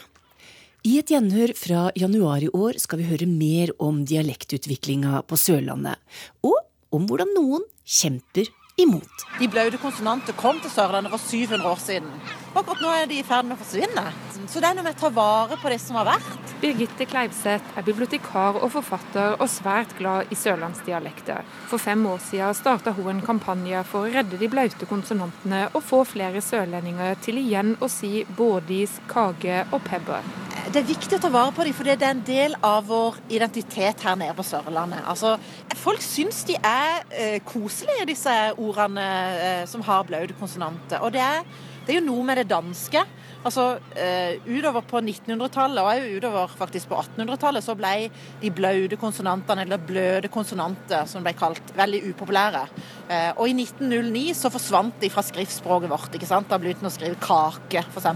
I 0.86 1.00
et 1.02 1.10
gjenhør 1.10 1.50
fra 1.58 1.88
januar 1.98 2.44
i 2.46 2.50
år 2.54 2.78
skal 2.78 3.00
vi 3.00 3.08
høre 3.10 3.26
mer 3.26 3.72
om 3.82 4.04
dialektutviklinga 4.06 5.24
på 5.26 5.38
Sørlandet, 5.42 5.98
og 6.46 6.60
om 6.94 7.08
hvordan 7.10 7.32
noen 7.34 7.66
kjemper 7.82 8.52
imot. 8.78 9.24
De 9.40 9.50
blaute 9.50 9.80
konsonanter 9.82 10.38
kom 10.38 10.62
til 10.62 10.70
Sørlandet 10.70 11.10
for 11.16 11.26
700 11.26 11.72
år 11.72 11.82
siden. 11.82 12.12
Akkurat 12.56 12.80
nå 12.80 12.92
er 12.96 13.10
de 13.10 13.18
i 13.20 13.24
ferd 13.28 13.50
med 13.50 13.58
å 13.58 13.60
forsvinne. 13.60 14.04
Så 14.48 14.62
det 14.64 14.70
er 14.70 14.78
noe 14.78 14.86
med 14.86 14.96
å 14.96 15.00
ta 15.02 15.10
vare 15.12 15.58
på 15.60 15.72
det 15.72 15.80
som 15.84 15.98
har 16.00 16.08
vært. 16.08 16.54
Birgitte 16.62 17.04
Kleivseth 17.10 17.76
er 17.76 17.84
bibliotekar 17.84 18.62
og 18.62 18.72
forfatter 18.72 19.36
og 19.36 19.50
svært 19.52 19.92
glad 19.98 20.32
i 20.32 20.38
sørlandsdialekter. 20.40 21.44
For 21.68 21.84
fem 21.84 22.06
år 22.08 22.24
siden 22.24 22.56
starta 22.56 22.96
hun 22.96 23.12
en 23.12 23.22
kampanje 23.26 23.84
for 23.90 24.08
å 24.08 24.14
redde 24.16 24.40
de 24.40 24.50
blaute 24.52 24.88
konsonantene 24.88 25.66
og 25.74 25.84
få 25.84 26.06
flere 26.08 26.40
sørlendinger 26.40 27.20
til 27.26 27.44
igjen 27.44 27.76
å 27.84 27.92
si 27.92 28.24
bådis, 28.40 29.02
kage 29.12 29.66
og 29.76 29.84
pebber. 29.90 30.24
Det 30.72 30.80
er 30.80 30.88
viktig 30.88 31.20
å 31.20 31.22
ta 31.22 31.30
vare 31.30 31.52
på 31.54 31.68
dem, 31.68 31.76
for 31.78 31.86
det 31.86 32.00
er 32.00 32.16
en 32.16 32.24
del 32.26 32.56
av 32.66 32.88
vår 32.88 33.20
identitet 33.36 34.02
her 34.08 34.16
nede 34.18 34.34
på 34.36 34.44
Sørlandet. 34.48 35.04
Altså, 35.06 35.36
folk 35.78 36.02
syns 36.02 36.42
de 36.48 36.56
er 36.58 37.04
eh, 37.12 37.38
koselige, 37.46 38.08
disse 38.10 38.34
ordene 38.56 39.06
eh, 39.36 39.62
som 39.70 39.84
har 39.86 40.08
blaute 40.08 40.34
konsonanter. 40.40 41.04
Og 41.06 41.14
det 41.14 41.22
er, 41.22 41.46
det 41.86 41.94
er 41.94 42.00
jo 42.02 42.08
noe 42.08 42.26
med 42.26 42.42
det 42.42 42.48
danske. 42.50 43.02
Altså, 43.46 43.66
uh, 43.78 44.48
Utover 44.50 44.86
på 44.90 45.02
1900-tallet 45.04 45.86
og 45.86 46.16
utover 46.18 46.56
faktisk 46.58 46.90
på 46.90 46.98
1800-tallet 46.98 47.66
så 47.66 47.76
ble 47.78 48.08
de 48.42 48.52
blaude 48.54 48.98
konsonantene, 48.98 49.68
eller 49.68 49.84
bløde 49.86 50.32
konsonanter 50.34 51.06
som 51.10 51.26
ble 51.26 51.36
kalt, 51.38 51.76
veldig 51.78 52.02
upopulære. 52.10 52.64
Uh, 53.06 53.32
og 53.38 53.52
i 53.52 53.54
1909 53.60 54.26
så 54.40 54.50
forsvant 54.54 54.98
de 55.04 55.12
fra 55.14 55.22
skriftspråket 55.26 55.94
vårt. 55.94 56.10
ikke 56.18 56.30
sant? 56.30 56.50
Da 56.50 56.58
begynte 56.62 56.88
de 56.88 56.90
å 56.90 56.96
skrive 56.96 57.22
kake, 57.22 57.86
f.eks. 57.86 58.10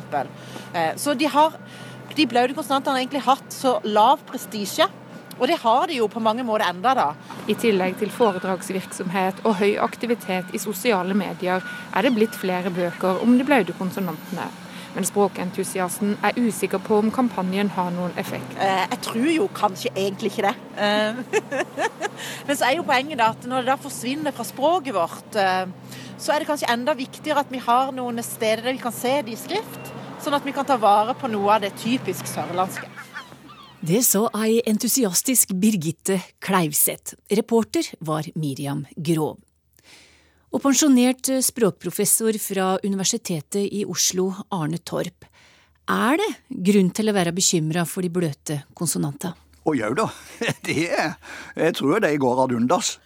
Uh, 0.73 0.91
så 0.97 1.13
de 1.17 1.29
har 1.29 1.61
de 2.17 2.25
blaude 2.27 2.55
konsonantene 2.57 2.97
har 2.97 3.03
egentlig 3.03 3.21
hatt 3.27 3.53
så 3.53 3.77
lav 3.85 4.23
prestisje. 4.27 4.87
Og 5.39 5.47
det 5.47 5.59
har 5.61 5.87
de 5.87 5.99
jo 6.01 6.09
på 6.11 6.19
mange 6.23 6.43
måter 6.43 6.67
enda 6.67 6.91
da. 6.97 7.05
I 7.49 7.55
tillegg 7.57 7.95
til 7.97 8.11
foredragsvirksomhet 8.13 9.39
og 9.41 9.55
høy 9.57 9.79
aktivitet 9.81 10.51
i 10.53 10.59
sosiale 10.61 11.15
medier 11.17 11.63
er 11.65 12.05
det 12.05 12.11
blitt 12.13 12.35
flere 12.37 12.69
bøker 12.69 13.23
om 13.23 13.39
de 13.39 13.45
blaute 13.47 13.73
konsonantene. 13.79 14.45
Men 14.93 15.05
språkentusiasten 15.05 16.15
er 16.25 16.37
usikker 16.37 16.81
på 16.85 16.99
om 17.01 17.09
kampanjen 17.13 17.71
har 17.73 17.89
noen 17.93 18.13
effekt. 18.21 18.53
Eh, 18.61 18.85
jeg 18.91 19.01
tror 19.05 19.31
jo 19.33 19.47
kanskje 19.55 19.93
egentlig 19.95 20.33
ikke 20.33 20.45
det. 20.45 20.53
Eh, 20.77 21.81
Men 22.47 22.57
så 22.57 22.69
er 22.69 22.77
jo 22.77 22.85
poenget 22.85 23.21
da 23.21 23.31
at 23.33 23.49
når 23.49 23.65
det 23.65 23.71
da 23.71 23.79
forsvinner 23.81 24.35
fra 24.35 24.45
språket 24.45 24.97
vårt, 24.97 25.41
eh, 25.41 25.65
så 26.21 26.35
er 26.35 26.41
det 26.41 26.49
kanskje 26.51 26.69
enda 26.73 26.97
viktigere 26.97 27.45
at 27.45 27.53
vi 27.53 27.65
har 27.65 27.93
noen 27.97 28.21
steder 28.25 28.65
der 28.65 28.77
vi 28.77 28.85
kan 28.85 28.93
se 28.93 29.19
det 29.25 29.33
i 29.33 29.41
skrift, 29.41 29.93
sånn 30.21 30.37
at 30.37 30.45
vi 30.45 30.53
kan 30.53 30.69
ta 30.69 30.77
vare 30.77 31.17
på 31.17 31.33
noe 31.33 31.57
av 31.57 31.65
det 31.65 31.73
typisk 31.81 32.29
sørlandske. 32.29 32.98
Det 33.79 34.01
så 34.03 34.25
ei 34.35 34.57
entusiastisk 34.67 35.53
Birgitte 35.55 36.17
Kleivseth. 36.43 37.13
Reporter 37.31 37.87
var 38.03 38.27
Miriam 38.35 38.81
Grov. 38.97 39.37
Og 40.51 40.59
pensjonert 40.59 41.29
språkprofessor 41.45 42.35
fra 42.43 42.73
Universitetet 42.83 43.69
i 43.71 43.85
Oslo, 43.87 44.33
Arne 44.51 44.81
Torp. 44.83 45.23
Er 45.87 46.19
det 46.19 46.27
grunn 46.67 46.91
til 46.91 47.07
å 47.07 47.15
være 47.15 47.31
bekymra 47.31 47.85
for 47.87 48.03
de 48.03 48.11
bløte 48.11 48.59
konsonantene? 48.75 49.37
Å 49.63 49.75
jau 49.77 49.93
da, 49.95 50.09
det 50.67 50.89
er 50.91 51.15
Jeg 51.55 51.79
tror 51.79 52.03
de 52.03 52.11
går 52.19 52.43
ad 52.43 52.59
undas. 52.59 52.97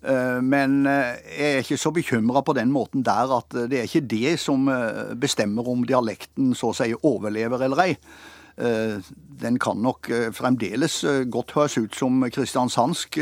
Eh, 0.00 0.40
Men 0.40 0.86
eh, 0.88 1.20
jeg 1.36 1.50
er 1.50 1.66
ikke 1.66 1.82
så 1.84 1.92
bekymra 1.92 2.40
på 2.40 2.56
den 2.56 2.72
måten 2.72 3.04
der 3.04 3.40
at 3.42 3.52
det 3.68 3.82
er 3.82 3.90
ikke 3.90 4.08
det 4.08 4.38
som 4.40 4.72
eh, 4.72 5.12
bestemmer 5.20 5.68
om 5.68 5.84
dialekten 5.84 6.56
så 6.56 6.72
å 6.72 6.78
si 6.80 6.94
overlever 7.02 7.68
eller 7.68 7.84
ei. 7.84 7.92
Eh, 8.56 8.98
Den 9.34 9.58
kan 9.58 9.80
nok 9.82 10.08
eh, 10.14 10.28
fremdeles 10.32 11.00
eh, 11.04 11.24
godt 11.26 11.56
høres 11.56 11.74
ut 11.76 11.96
som 11.98 12.22
kristiansandsk, 12.30 13.18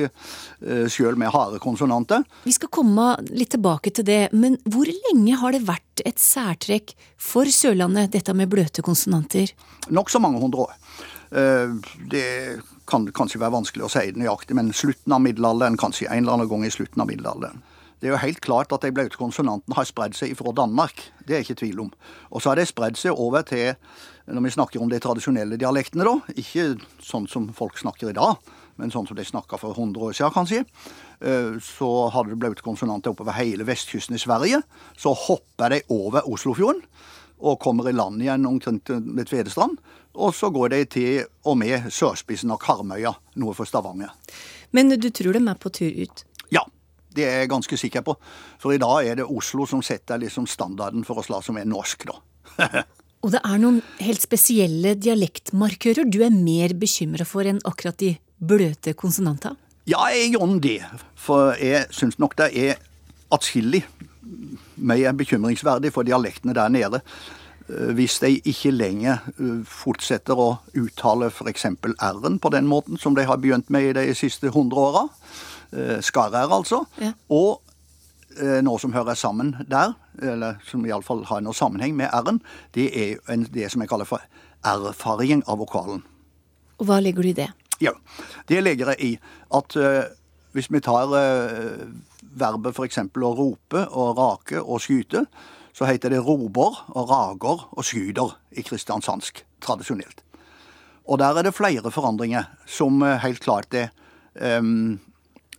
sjøl 0.93 1.17
med 1.19 1.33
harde 1.33 1.59
konsonanter. 1.63 2.27
Vi 2.45 2.53
skal 2.53 2.71
komme 2.73 3.15
litt 3.33 3.55
tilbake 3.55 3.91
til 3.97 4.07
det, 4.07 4.21
men 4.37 4.59
hvor 4.69 4.87
lenge 4.87 5.39
har 5.41 5.57
det 5.57 5.65
vært 5.67 6.05
et 6.05 6.21
særtrekk 6.21 6.93
for 7.17 7.49
Sørlandet, 7.49 8.13
dette 8.13 8.37
med 8.37 8.53
bløte 8.53 8.85
konsonanter? 8.85 9.55
Nokså 9.89 10.21
mange 10.23 10.43
hundre 10.43 10.69
år. 10.69 10.77
Det 12.13 12.61
kan 12.87 13.09
kanskje 13.17 13.41
være 13.41 13.57
vanskelig 13.57 13.87
å 13.87 13.93
si 13.93 14.05
det 14.13 14.21
nøyaktig, 14.21 14.57
men 14.59 14.73
slutten 14.77 15.17
av 15.17 15.25
middelalderen, 15.25 15.81
kanskje 15.81 16.11
en 16.11 16.27
eller 16.27 16.37
annen 16.37 16.51
gang 16.53 16.67
i 16.69 16.75
slutten 16.75 17.03
av 17.03 17.09
middelalderen. 17.09 17.63
Det 18.03 18.09
er 18.11 18.17
jo 18.17 18.23
helt 18.25 18.41
klart 18.43 18.73
at 18.75 18.83
de 18.83 18.91
blaute 18.91 19.15
konsonantene 19.15 19.77
har 19.79 19.87
spredd 19.87 20.17
seg 20.19 20.35
fra 20.35 20.51
Danmark. 20.59 21.05
Det 21.23 21.37
er 21.37 21.45
ikke 21.45 21.61
tvil 21.61 21.85
om. 21.85 21.93
Og 22.35 22.43
så 22.43 22.51
har 22.51 22.59
de 22.59 22.67
spredd 22.67 22.99
seg 22.99 23.15
over 23.15 23.47
til, 23.47 23.77
når 24.27 24.45
vi 24.47 24.55
snakker 24.55 24.83
om 24.83 24.91
de 24.91 25.01
tradisjonelle 25.03 25.59
dialektene, 25.61 26.07
da, 26.07 26.35
ikke 26.39 26.75
sånn 27.03 27.27
som 27.31 27.49
folk 27.57 27.79
snakker 27.81 28.13
i 28.13 28.17
dag, 28.17 28.39
men 28.81 28.93
sånn 28.93 29.07
som 29.09 29.19
de 29.19 29.25
snakka 29.27 29.59
for 29.61 29.77
100 29.77 30.01
år 30.01 30.15
siden, 30.17 30.35
kanskje, 30.35 30.61
eh, 31.21 31.59
så 31.63 31.91
hadde 32.15 32.33
det 32.33 32.41
blaute 32.41 32.65
konsonanter 32.65 33.13
oppover 33.13 33.37
hele 33.37 33.67
vestkysten 33.69 34.17
i 34.17 34.23
Sverige. 34.23 34.63
Så 34.97 35.13
hopper 35.15 35.75
de 35.75 35.83
over 35.93 36.29
Oslofjorden 36.29 36.83
og 37.43 37.61
kommer 37.61 37.89
i 37.91 37.93
land 37.93 38.23
igjen 38.23 38.47
omtrent 38.47 38.89
ved 38.89 39.27
Tvedestrand. 39.29 39.79
Og 40.15 40.35
så 40.37 40.51
går 40.53 40.69
de 40.75 40.85
til 40.85 41.25
og 41.49 41.57
med 41.59 41.89
sørspissen 41.91 42.53
av 42.53 42.61
Karmøya, 42.63 43.15
nord 43.41 43.57
for 43.57 43.69
Stavanger. 43.69 44.13
Men 44.73 44.93
du 44.95 45.09
tror 45.11 45.37
de 45.37 45.43
er 45.43 45.61
på 45.61 45.73
tur 45.73 45.91
ut? 45.91 46.25
Ja, 46.53 46.65
det 47.17 47.25
er 47.27 47.43
jeg 47.43 47.53
ganske 47.53 47.77
sikker 47.81 48.05
på. 48.07 48.17
For 48.61 48.73
i 48.73 48.81
dag 48.81 49.09
er 49.09 49.21
det 49.21 49.29
Oslo 49.29 49.67
som 49.69 49.83
setter 49.85 50.21
liksom 50.21 50.47
standarden 50.47 51.05
for 51.05 51.21
oss 51.21 51.33
som 51.45 51.59
er 51.59 51.69
norsk, 51.69 52.07
da. 52.09 52.21
Og 53.23 53.31
det 53.31 53.41
er 53.47 53.59
noen 53.63 53.79
helt 54.03 54.23
spesielle 54.25 54.97
dialektmarkører 54.99 56.09
du 56.11 56.23
er 56.27 56.35
mer 56.35 56.75
bekymra 56.75 57.27
for 57.29 57.47
enn 57.47 57.61
akkurat 57.69 57.99
de 58.03 58.17
bløte 58.43 58.97
konsonantene? 58.99 59.55
Ja, 59.87 60.03
jeg 60.15 60.33
gjør 60.35 60.59
det. 60.63 60.81
For 61.19 61.55
jeg 61.59 61.87
syns 61.95 62.19
nok 62.23 62.35
det 62.39 62.51
er 62.59 62.81
atskillig 63.35 63.85
mer 64.77 65.15
bekymringsverdig 65.19 65.93
for 65.95 66.07
dialektene 66.07 66.55
der 66.55 66.69
nede. 66.71 67.01
eh, 67.69 67.95
Hvis 67.95 68.19
de 68.23 68.41
ikke 68.43 68.71
lenger 68.75 69.23
eh, 69.39 69.63
fortsetter 69.67 70.35
å 70.39 70.59
uttale 70.75 71.31
f.eks. 71.31 71.67
r-en 71.99 72.39
på 72.43 72.51
den 72.51 72.67
måten 72.67 72.99
som 72.99 73.15
de 73.15 73.25
har 73.27 73.39
begynt 73.39 73.71
med 73.71 73.91
i 73.91 73.93
de 73.93 74.15
siste 74.19 74.51
hundre 74.51 74.79
åra. 74.79 75.09
Skarr-r, 76.05 76.51
altså. 76.53 76.83
Ja. 77.01 77.15
Og 77.33 77.62
eh, 77.62 77.62
noe 78.65 78.81
som 78.81 78.95
hører 78.95 79.19
sammen 79.19 79.55
der, 79.69 79.93
eller 80.23 80.57
som 80.67 80.87
iallfall 80.87 81.25
har 81.29 81.43
noe 81.45 81.57
sammenheng 81.57 81.97
med 81.99 82.13
r-en, 82.15 82.41
det 82.77 82.89
er 82.97 83.19
en, 83.33 83.45
det 83.53 83.69
som 83.73 83.85
jeg 83.85 83.91
kaller 83.93 84.09
for 84.09 84.25
r-farging 84.63 85.45
av 85.51 85.61
vokalen. 85.61 86.03
Og 86.79 86.89
hva 86.89 86.99
legger 87.03 87.23
du 87.23 87.31
i 87.31 87.37
det? 87.37 87.51
Ja, 87.83 87.93
det 88.49 88.63
legger 88.63 88.93
jeg 88.93 89.03
i 89.07 89.13
at 89.55 89.77
uh, 89.79 90.05
hvis 90.55 90.71
vi 90.71 90.83
tar 90.85 91.11
uh, 91.11 91.87
verbet 92.39 92.77
f.eks. 92.77 93.01
å 93.03 93.33
rope 93.39 93.87
og 93.91 94.19
rake 94.19 94.63
og 94.63 94.83
skyte, 94.85 95.25
så 95.73 95.89
heter 95.89 96.13
det 96.13 96.21
rober 96.23 96.83
og 96.93 97.09
rager 97.11 97.65
og 97.73 97.87
skyter 97.87 98.37
i 98.53 98.65
kristiansandsk 98.67 99.43
tradisjonelt. 99.65 100.21
Og 101.11 101.19
der 101.19 101.39
er 101.39 101.49
det 101.49 101.57
flere 101.57 101.91
forandringer 101.91 102.51
som 102.71 103.03
uh, 103.03 103.17
helt 103.23 103.43
klart 103.43 103.75
er 103.75 103.91
um, 104.35 105.01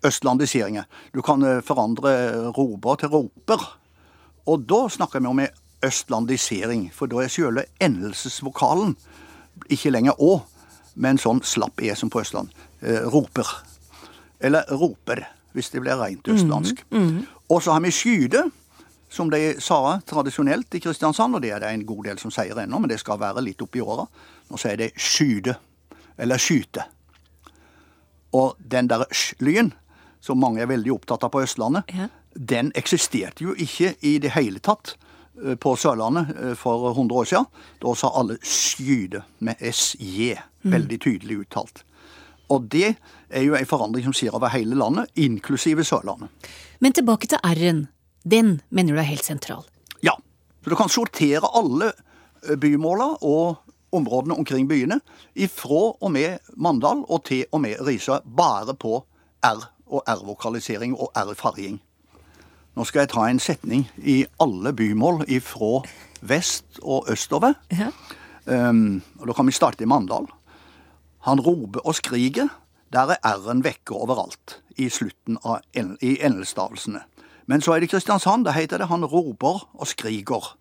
østlandiseringer. 0.06 0.88
Du 1.14 1.22
kan 1.22 1.44
eh, 1.44 1.62
forandre 1.66 2.14
rober 2.56 2.96
til 3.02 3.14
roper. 3.14 3.68
Og 4.46 4.66
da 4.68 4.88
snakker 4.92 5.24
vi 5.24 5.32
om 5.32 5.40
en 5.40 5.60
østlandisering, 5.84 6.88
for 6.96 7.12
da 7.12 7.24
er 7.24 7.32
selve 7.32 7.66
endelsesvokalen 7.84 8.96
ikke 9.72 9.92
lenger 9.94 10.20
å, 10.20 10.38
men 10.96 11.20
sånn 11.22 11.42
slapp 11.46 11.82
e 11.82 11.94
som 11.98 12.12
på 12.14 12.22
Østland. 12.24 12.52
Eh, 12.82 13.06
roper. 13.12 13.48
Eller 14.44 14.68
roper, 14.70 15.24
hvis 15.54 15.72
det 15.72 15.84
blir 15.84 16.00
rent 16.00 16.28
østlandsk. 16.28 16.84
Mm, 16.92 17.08
-hmm. 17.08 17.26
Og 17.50 17.64
så 17.64 17.72
har 17.72 17.80
vi 17.82 17.92
skyde, 17.92 18.44
som 19.10 19.30
de 19.30 19.62
sa 19.62 20.00
tradisjonelt 20.06 20.76
i 20.76 20.80
Kristiansand, 20.80 21.36
og 21.36 21.42
det 21.42 21.52
er 21.52 21.60
det 21.60 21.70
en 21.70 21.86
god 21.86 22.04
del 22.04 22.20
som 22.20 22.32
sier 22.32 22.60
ennå, 22.60 22.80
men 22.80 22.90
det 22.90 23.00
skal 23.00 23.20
være 23.20 23.42
litt 23.42 23.62
oppi 23.62 23.82
åra. 23.82 24.08
Nå 24.50 24.58
sier 24.58 24.78
de 24.78 24.90
skyde, 24.98 25.56
eller 26.18 26.38
skyte. 26.38 26.84
Og 28.34 28.56
den 28.72 28.90
der 28.90 29.06
sj-lyen, 29.12 29.74
som 30.24 30.40
mange 30.40 30.64
er 30.64 30.70
veldig 30.72 30.94
opptatt 30.94 31.26
av 31.26 31.34
på 31.34 31.42
Østlandet, 31.44 31.90
ja. 31.92 32.08
den 32.34 32.72
eksisterte 32.80 33.44
jo 33.44 33.56
ikke 33.60 33.94
i 34.08 34.16
det 34.24 34.32
hele 34.38 34.62
tatt 34.64 34.96
eh, 35.44 35.58
på 35.60 35.76
Sørlandet 35.80 36.32
eh, 36.38 36.54
for 36.60 36.92
100 36.94 37.18
år 37.20 37.32
siden. 37.32 37.50
Da 37.84 37.96
sa 38.00 38.12
alle 38.20 38.38
skyde 38.40 39.26
med 39.44 39.60
SJ, 39.60 40.38
mm. 40.64 40.72
veldig 40.78 41.00
tydelig 41.04 41.42
uttalt. 41.44 41.84
Og 42.54 42.70
det 42.72 42.94
er 43.34 43.44
jo 43.44 43.58
en 43.58 43.68
forandring 43.68 44.06
som 44.08 44.16
skjer 44.16 44.36
over 44.36 44.52
hele 44.54 44.78
landet, 44.80 45.12
inklusive 45.20 45.84
Sørlandet. 45.88 46.32
Men 46.80 46.96
tilbake 46.96 47.28
til 47.28 47.44
R-en. 47.44 47.88
Den 48.24 48.62
mener 48.72 48.96
du 48.96 49.02
er 49.04 49.10
helt 49.10 49.28
sentral? 49.28 49.66
Ja. 50.00 50.16
Så 50.64 50.72
du 50.72 50.78
kan 50.80 50.92
sortere 50.92 51.52
alle 51.52 51.92
eh, 52.48 52.56
bymåla 52.56 53.18
og 53.28 53.60
områdene 53.94 54.40
omkring 54.40 54.66
byene 54.72 55.02
ifra 55.36 55.84
og 56.00 56.10
med 56.16 56.40
Mandal 56.56 57.04
og 57.04 57.28
til 57.28 57.44
og 57.52 57.62
med 57.62 57.84
Risør 57.84 58.24
bare 58.24 58.74
på 58.80 59.04
R 59.44 59.68
og 59.94 60.04
R-vokalisering 60.10 60.96
og 60.98 61.12
R-farging. 61.16 61.80
Nå 62.74 62.86
skal 62.90 63.04
jeg 63.04 63.14
ta 63.14 63.28
en 63.30 63.40
setning 63.40 63.86
i 64.02 64.24
alle 64.42 64.74
bymål 64.74 65.26
ifra 65.30 65.84
vest 66.26 66.80
og 66.82 67.10
østover. 67.14 67.54
Ja. 67.72 67.92
Um, 68.46 69.02
og 69.20 69.28
Da 69.28 69.34
kan 69.34 69.48
vi 69.48 69.52
starte 69.52 69.84
i 69.84 69.88
Mandal. 69.88 70.26
Han 71.24 71.40
roper 71.40 71.86
og 71.86 71.96
skriker. 71.96 72.50
Der 72.94 73.14
er 73.14 73.22
R-en 73.24 73.64
vekke 73.64 73.94
overalt 73.94 74.62
i 74.78 74.90
slutten 74.90 75.38
av 75.46 75.62
i 76.02 76.18
endelstavelsene. 76.22 77.02
Men 77.46 77.62
så 77.62 77.74
er 77.74 77.80
det 77.80 77.90
Kristiansand. 77.90 78.46
Der 78.46 78.52
heter 78.52 78.78
det 78.78 78.88
han 78.88 79.06
roper 79.06 79.70
og 79.74 79.88
skriker. 79.88 80.58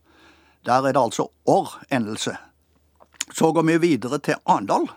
Der 0.67 0.87
er 0.87 0.93
det 0.93 1.03
altså 1.03 1.31
or-endelse. 1.47 2.37
Så 3.33 3.53
går 3.53 3.63
vi 3.63 3.79
videre 3.79 4.19
til 4.19 4.35
Arendal, 4.47 4.89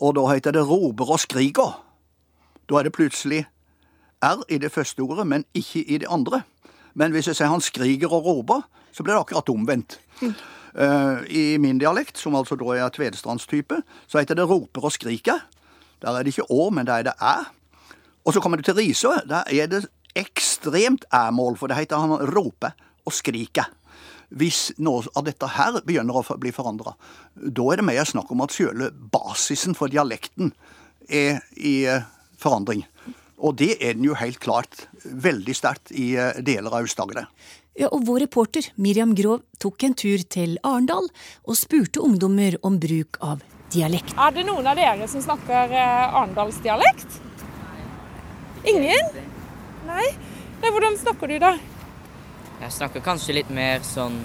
og 0.00 0.14
da 0.14 0.26
heter 0.26 0.50
det 0.50 0.68
roper 0.68 1.10
og 1.10 1.20
skriker. 1.20 1.84
Da 2.68 2.74
er 2.78 2.82
det 2.82 2.92
plutselig 2.92 3.46
R 4.24 4.42
i 4.48 4.58
det 4.58 4.72
første 4.74 5.02
ordet, 5.04 5.26
men 5.26 5.44
ikke 5.54 5.84
i 5.84 5.98
det 5.98 6.08
andre. 6.10 6.42
Men 6.98 7.14
hvis 7.14 7.30
jeg 7.30 7.38
sier 7.38 7.52
han 7.52 7.62
skriker 7.62 8.12
og 8.12 8.26
roper, 8.26 8.64
så 8.92 9.04
blir 9.04 9.14
det 9.14 9.22
akkurat 9.22 9.52
omvendt. 9.52 9.98
Uh, 10.78 11.22
I 11.30 11.58
min 11.62 11.78
dialekt, 11.78 12.18
som 12.18 12.36
altså 12.38 12.58
da 12.58 12.74
er 12.74 12.90
tvedestrands-type, 12.94 13.82
så 14.06 14.18
heter 14.18 14.38
det 14.38 14.48
roper 14.50 14.88
og 14.88 14.94
skriker. 14.94 15.44
Der 16.02 16.14
er 16.14 16.26
det 16.26 16.34
ikke 16.34 16.50
å, 16.50 16.68
men 16.74 16.86
der 16.86 17.02
er 17.02 17.08
det 17.10 17.16
æ. 17.22 17.36
Og 18.26 18.34
så 18.34 18.42
kommer 18.42 18.58
du 18.58 18.66
til 18.66 18.76
Risør. 18.78 19.22
Der 19.28 19.46
er 19.46 19.70
det 19.70 19.86
ekstremt 20.18 21.06
æ-mål, 21.14 21.56
for 21.58 21.70
det 21.70 21.78
heter 21.78 22.02
han 22.02 22.32
roper 22.34 22.74
og 23.06 23.14
skriker. 23.14 23.70
Hvis 24.28 24.74
noe 24.76 25.06
av 25.16 25.24
dette 25.24 25.48
her 25.54 25.78
begynner 25.86 26.18
å 26.18 26.36
bli 26.40 26.52
forandra, 26.52 26.92
da 27.34 27.70
er 27.72 27.80
det 27.80 27.86
mer 27.88 28.04
snakk 28.04 28.28
om 28.34 28.42
at 28.44 28.52
selve 28.52 28.90
basisen 28.92 29.76
for 29.78 29.88
dialekten 29.88 30.52
er 31.08 31.40
i 31.56 31.80
eh, 31.88 32.04
forandring. 32.36 32.84
Og 33.38 33.54
det 33.60 33.76
er 33.78 33.94
den 33.94 34.06
jo 34.08 34.16
helt 34.18 34.40
klart 34.42 34.86
veldig 35.04 35.54
sterkt 35.54 35.92
i 35.94 36.10
eh, 36.18 36.40
deler 36.42 36.72
av 36.72 36.82
Aust-Agder. 36.82 37.28
Ja, 37.78 37.86
og 37.94 38.02
vår 38.08 38.24
reporter 38.24 38.66
Miriam 38.74 39.12
Grov 39.14 39.44
tok 39.62 39.84
en 39.86 39.94
tur 39.94 40.24
til 40.26 40.56
Arendal 40.66 41.06
og 41.46 41.58
spurte 41.58 42.02
ungdommer 42.02 42.56
om 42.66 42.80
bruk 42.82 43.20
av 43.22 43.44
dialekt. 43.70 44.16
Er 44.18 44.34
det 44.34 44.46
noen 44.48 44.66
av 44.66 44.78
dere 44.78 45.06
som 45.10 45.22
snakker 45.22 45.70
eh, 45.70 46.16
arendalsdialekt? 46.18 47.20
Ingen? 48.66 49.12
Nei? 49.86 50.08
Nei? 50.58 50.72
Hvordan 50.74 50.98
snakker 50.98 51.30
du, 51.30 51.38
da? 51.38 51.54
Jeg 52.58 52.74
snakker 52.74 53.04
kanskje 53.06 53.38
litt 53.38 53.50
mer 53.54 53.84
sånn 53.86 54.18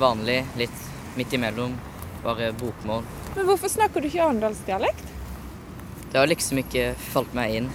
vanlig, 0.00 0.40
litt 0.56 0.86
midt 1.18 1.36
imellom. 1.36 1.76
Bare 2.22 2.52
bokmål. 2.56 3.04
Men 3.34 3.48
hvorfor 3.48 3.68
snakker 3.68 4.00
du 4.00 4.08
ikke 4.08 4.24
arendalsdialekt? 4.24 5.08
Det 6.12 6.20
har 6.20 6.28
liksom 6.30 6.60
ikke 6.62 6.92
falt 7.12 7.36
meg 7.36 7.58
inn. 7.60 7.72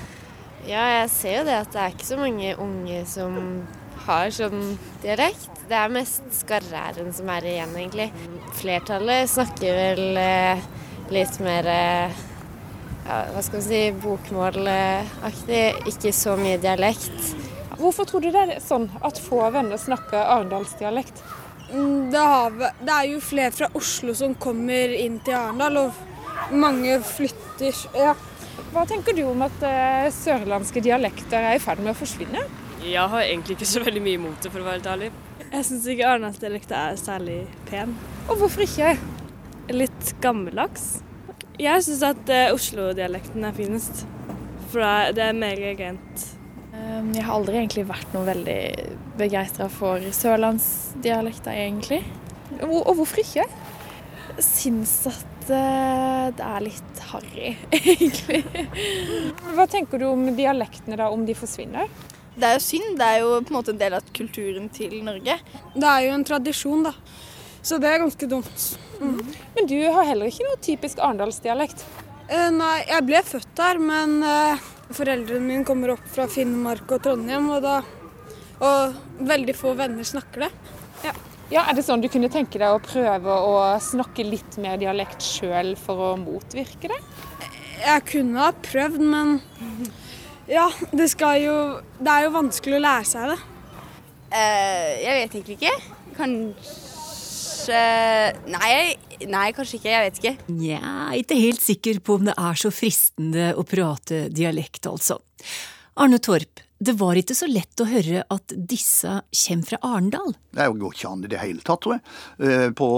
Ja, 0.68 0.84
jeg 1.00 1.12
ser 1.14 1.36
jo 1.38 1.44
det 1.48 1.60
at 1.62 1.72
det 1.72 1.80
er 1.80 1.94
ikke 1.94 2.10
så 2.10 2.18
mange 2.20 2.56
unge 2.60 3.04
som 3.08 3.36
har 4.04 4.32
sånn 4.36 4.74
dialekt. 5.04 5.62
Det 5.68 5.76
er 5.80 5.94
mest 5.96 6.26
skarræren 6.36 7.14
som 7.16 7.30
er 7.32 7.48
igjen, 7.48 7.76
egentlig. 7.80 8.10
Flertallet 8.60 9.32
snakker 9.32 9.80
vel 9.80 10.20
eh, 10.20 10.66
litt 11.16 11.40
mer 11.44 11.72
eh, 11.72 12.20
ja, 13.08 13.22
hva 13.32 13.44
skal 13.44 13.62
man 13.62 13.68
si, 13.70 13.82
bokmålaktig, 14.04 15.64
ikke 15.94 16.12
så 16.16 16.36
mye 16.40 16.60
dialekt. 16.60 17.34
Hvorfor 17.78 18.08
tror 18.10 18.26
du 18.26 18.32
det 18.34 18.44
er 18.44 18.64
sånn 18.64 18.90
at 19.06 19.20
få 19.24 19.46
venner 19.54 19.80
snakker 19.80 20.20
arendalsdialekt? 20.20 21.24
Mm, 21.72 22.10
det, 22.12 22.24
det, 22.82 22.94
er 22.94 23.10
jo 23.14 23.24
flere 23.24 23.56
fra 23.56 23.72
Oslo 23.78 24.16
som 24.16 24.36
kommer 24.40 24.92
inn 24.96 25.20
til 25.24 25.36
Arendal, 25.38 25.80
og 25.86 26.56
mange 26.56 27.00
flytter. 27.08 27.86
Ja. 27.96 28.16
Hva 28.74 28.84
tenker 28.88 29.16
du 29.16 29.24
om 29.30 29.42
at 29.46 29.62
uh, 29.64 30.08
sørlandske 30.12 30.84
dialekter 30.84 31.40
er 31.40 31.58
i 31.58 31.62
ferd 31.64 31.80
med 31.84 31.94
å 31.94 31.98
forsvinne? 31.98 32.44
Jeg 32.84 33.12
har 33.14 33.24
egentlig 33.24 33.58
ikke 33.58 33.70
så 33.70 33.82
veldig 33.84 34.04
mye 34.04 34.20
imot 34.20 34.44
det, 34.44 34.52
for 34.52 34.62
å 34.62 34.68
være 34.68 34.80
helt 34.80 34.90
ærlig. 34.92 35.12
Jeg 35.48 35.68
syns 35.70 35.88
ikke 35.88 36.10
arendalsdialekt 36.12 36.74
er 36.76 36.98
særlig 37.00 37.38
pen. 37.70 37.96
Og 38.28 38.42
hvorfor 38.42 38.66
ikke? 38.66 38.96
Litt 39.72 40.12
gammeldags. 40.24 40.98
Jeg 41.58 41.86
syns 41.88 42.04
at 42.06 42.34
uh, 42.34 42.56
Oslo-dialekten 42.56 43.48
er 43.48 43.56
finest, 43.56 44.04
for 44.74 44.84
det 45.16 45.24
er 45.30 45.38
mer 45.38 45.64
rent. 45.80 46.28
Um, 46.76 47.14
jeg 47.16 47.24
har 47.24 47.34
aldri 47.34 47.58
egentlig 47.62 47.88
vært 47.90 48.12
noe 48.14 48.28
veldig 48.28 48.60
begeistra 49.18 49.70
for 49.72 50.04
sørlandsdialekter, 50.14 51.56
egentlig. 51.56 52.04
Og, 52.62 52.94
hvorfor 53.00 53.24
ikke? 53.24 53.48
Jeg 54.36 54.46
syns 54.46 55.00
at 55.10 55.37
det 55.50 56.44
er 56.44 56.64
litt 56.64 57.02
harry, 57.12 57.54
egentlig. 57.78 58.44
Hva 59.56 59.68
tenker 59.72 60.02
du 60.02 60.10
om 60.10 60.28
dialektene, 60.38 61.00
da, 61.00 61.10
om 61.14 61.26
de 61.28 61.36
forsvinner? 61.38 61.90
Det 62.38 62.46
er 62.46 62.58
jo 62.58 62.64
synd. 62.64 62.98
Det 63.00 63.06
er 63.06 63.24
jo 63.24 63.32
på 63.42 63.54
en 63.54 63.58
måte 63.58 63.74
en 63.74 63.80
del 63.82 63.96
av 63.98 64.12
kulturen 64.14 64.68
til 64.74 65.00
Norge. 65.06 65.40
Det 65.74 65.90
er 65.90 66.06
jo 66.06 66.14
en 66.14 66.28
tradisjon, 66.28 66.86
da. 66.86 66.94
Så 67.66 67.80
det 67.82 67.90
er 67.90 68.04
ganske 68.04 68.30
dumt. 68.30 68.66
Mm. 69.02 69.22
Men 69.56 69.70
du 69.70 69.78
har 69.82 70.06
heller 70.08 70.30
ikke 70.30 70.46
noe 70.46 70.60
typisk 70.64 71.02
arendalsdialekt? 71.04 71.84
Uh, 72.30 72.50
nei, 72.54 72.78
jeg 72.86 73.08
ble 73.08 73.22
født 73.26 73.54
der, 73.58 73.82
men 73.82 74.18
uh, 74.24 74.68
foreldrene 74.94 75.44
mine 75.44 75.68
kommer 75.68 75.96
opp 75.96 76.06
fra 76.14 76.28
Finnmark 76.32 76.92
og 76.96 77.04
Trondheim, 77.06 77.50
og 77.56 77.64
da 77.66 77.80
Og 78.58 78.94
veldig 79.22 79.54
få 79.54 79.76
venner 79.78 80.06
snakker 80.08 80.48
det. 80.48 80.77
Ja. 81.54 81.64
Er 81.64 81.78
det 81.78 81.86
sånn 81.88 82.04
du 82.04 82.10
kunne 82.12 82.30
tenke 82.32 82.60
deg 82.60 82.76
å 82.76 82.82
prøve 82.84 83.38
å 83.48 83.54
snakke 83.84 84.26
litt 84.28 84.58
mer 84.62 84.80
dialekt 84.82 85.24
sjøl 85.24 85.76
for 85.80 86.10
å 86.10 86.16
motvirke 86.20 86.92
det? 86.92 87.00
Jeg 87.78 88.04
kunne 88.10 88.42
ha 88.42 88.52
prøvd, 88.66 89.04
men 89.06 89.38
ja, 90.50 90.66
det, 90.92 91.12
jo, 91.44 91.56
det 92.00 92.12
er 92.14 92.26
jo 92.26 92.34
vanskelig 92.36 92.80
å 92.80 92.84
lære 92.84 93.08
seg 93.08 93.32
det. 93.34 93.40
Uh, 94.28 94.92
jeg 95.04 95.14
vet 95.16 95.38
egentlig 95.38 95.58
ikke. 95.60 95.74
Kanskje 96.18 97.82
nei, 98.52 98.72
nei, 99.30 99.48
kanskje 99.56 99.80
ikke. 99.80 99.92
Jeg 99.94 100.06
vet 100.08 100.22
ikke. 100.22 100.36
Nja, 100.58 100.94
ikke 101.20 101.40
helt 101.40 101.64
sikker 101.64 102.00
på 102.04 102.20
om 102.20 102.28
det 102.28 102.36
er 102.36 102.60
så 102.60 102.72
fristende 102.74 103.52
å 103.56 103.66
prate 103.68 104.28
dialekt, 104.34 104.88
altså. 104.90 105.20
Arne 105.98 106.20
Torp, 106.24 106.67
det 106.80 106.94
var 107.00 107.18
ikke 107.18 107.36
så 107.38 107.48
lett 107.50 107.82
å 107.82 107.88
høre 107.90 108.22
at 108.34 108.54
disse 108.54 109.22
kommer 109.32 109.70
fra 109.70 109.80
Arendal? 109.82 110.36
Det 110.54 110.68
går 110.78 110.94
ikke 110.94 111.10
an 111.10 111.24
i 111.26 111.32
det 111.32 111.40
hele 111.42 111.64
tatt, 111.66 111.82
tror 111.82 111.98
jeg. 111.98 112.04
Eh, 112.38 112.68
på 112.78 112.90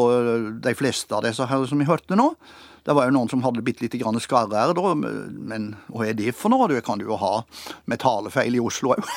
de 0.66 0.74
fleste 0.76 1.16
av 1.16 1.24
disse 1.24 1.48
her 1.48 1.64
som 1.70 1.80
vi 1.80 1.88
hørte 1.88 2.18
nå. 2.20 2.34
Det 2.84 2.96
var 2.96 3.08
jo 3.08 3.16
noen 3.16 3.32
som 3.32 3.44
hadde 3.44 3.64
bitte 3.64 3.86
lite 3.86 4.00
grann 4.02 4.20
skarre 4.24 4.68
da, 4.76 4.94
men 4.96 5.74
hva 5.88 6.08
er 6.10 6.18
det 6.18 6.34
for 6.36 6.52
noe? 6.52 6.68
Det 6.72 6.84
kan 6.84 7.00
du 7.00 7.06
jo 7.08 7.20
ha 7.20 7.44
med 7.88 8.02
talefeil 8.04 8.56
i 8.58 8.64
Oslo 8.64 8.96
òg. 8.96 9.08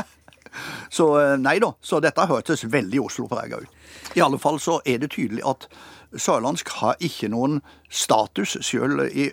så 0.96 1.08
eh, 1.20 1.34
nei 1.38 1.58
da, 1.62 1.70
så 1.78 2.00
dette 2.02 2.26
hørtes 2.26 2.66
veldig 2.72 3.04
Oslo-prega 3.06 3.62
ut. 3.62 3.84
I 4.18 4.24
alle 4.24 4.40
fall 4.42 4.58
så 4.62 4.80
er 4.88 5.02
det 5.02 5.12
tydelig 5.14 5.44
at 5.46 5.68
sørlandsk 6.16 6.72
har 6.80 6.98
ikke 7.04 7.30
noen 7.30 7.60
status 7.90 8.56
sjøl 8.64 9.04
i 9.10 9.30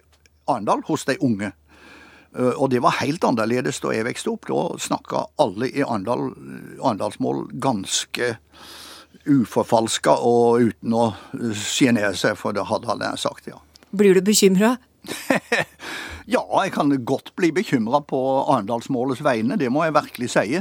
Arendal 0.50 0.84
hos 0.90 1.08
de 1.08 1.18
unge. 1.24 1.54
Eh, 2.36 2.54
og 2.58 2.70
det 2.74 2.82
var 2.84 3.00
helt 3.02 3.24
annerledes 3.28 3.82
da 3.84 3.94
jeg 3.94 4.08
vokste 4.08 4.34
opp. 4.34 4.50
Da 4.50 4.64
snakka 4.82 5.28
alle 5.44 5.70
i 5.70 5.84
Arendal, 5.86 6.32
arendalsmål 6.82 7.46
ganske 7.64 8.36
uforfalska 9.30 10.18
og 10.26 10.70
uten 10.70 10.96
å 10.98 11.06
sjenere 11.56 12.16
seg, 12.20 12.36
for 12.40 12.56
det 12.56 12.66
hadde 12.68 12.90
han 12.92 13.20
sagt, 13.20 13.48
ja. 13.48 13.62
Blir 13.94 14.18
du 14.18 14.24
bekymra? 14.26 14.76
ja, 16.34 16.42
jeg 16.42 16.74
kan 16.76 16.92
godt 17.06 17.32
bli 17.40 17.54
bekymra 17.56 18.02
på 18.08 18.20
Arendalsmålets 18.42 19.24
vegne, 19.24 19.60
det 19.60 19.72
må 19.72 19.86
jeg 19.86 19.96
virkelig 19.96 20.32
si. 20.34 20.60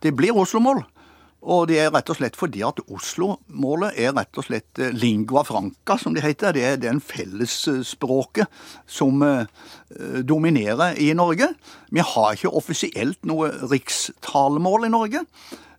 Det 0.00 0.14
blir 0.16 0.36
Oslo-mål. 0.38 0.84
Og 1.44 1.66
det 1.68 1.76
er 1.82 1.90
rett 1.92 2.08
og 2.08 2.16
slett 2.16 2.38
fordi 2.40 2.62
at 2.64 2.80
Oslo-målet 2.88 3.98
er 4.00 4.14
rett 4.16 4.40
og 4.40 4.46
slett 4.46 4.80
eh, 4.80 4.94
lingua 4.96 5.44
franca, 5.44 5.98
som 6.00 6.16
det 6.16 6.24
heter. 6.24 6.56
Det 6.56 6.64
er 6.64 6.80
den 6.80 7.02
fellesspråket 7.04 8.48
som 8.88 9.20
eh, 9.26 9.44
dominerer 10.24 10.96
i 11.00 11.12
Norge. 11.16 11.50
Vi 11.92 12.00
har 12.00 12.32
ikke 12.32 12.54
offisielt 12.54 13.20
noe 13.28 13.52
rikstalemål 13.68 14.88
i 14.88 14.94
Norge. 14.94 15.24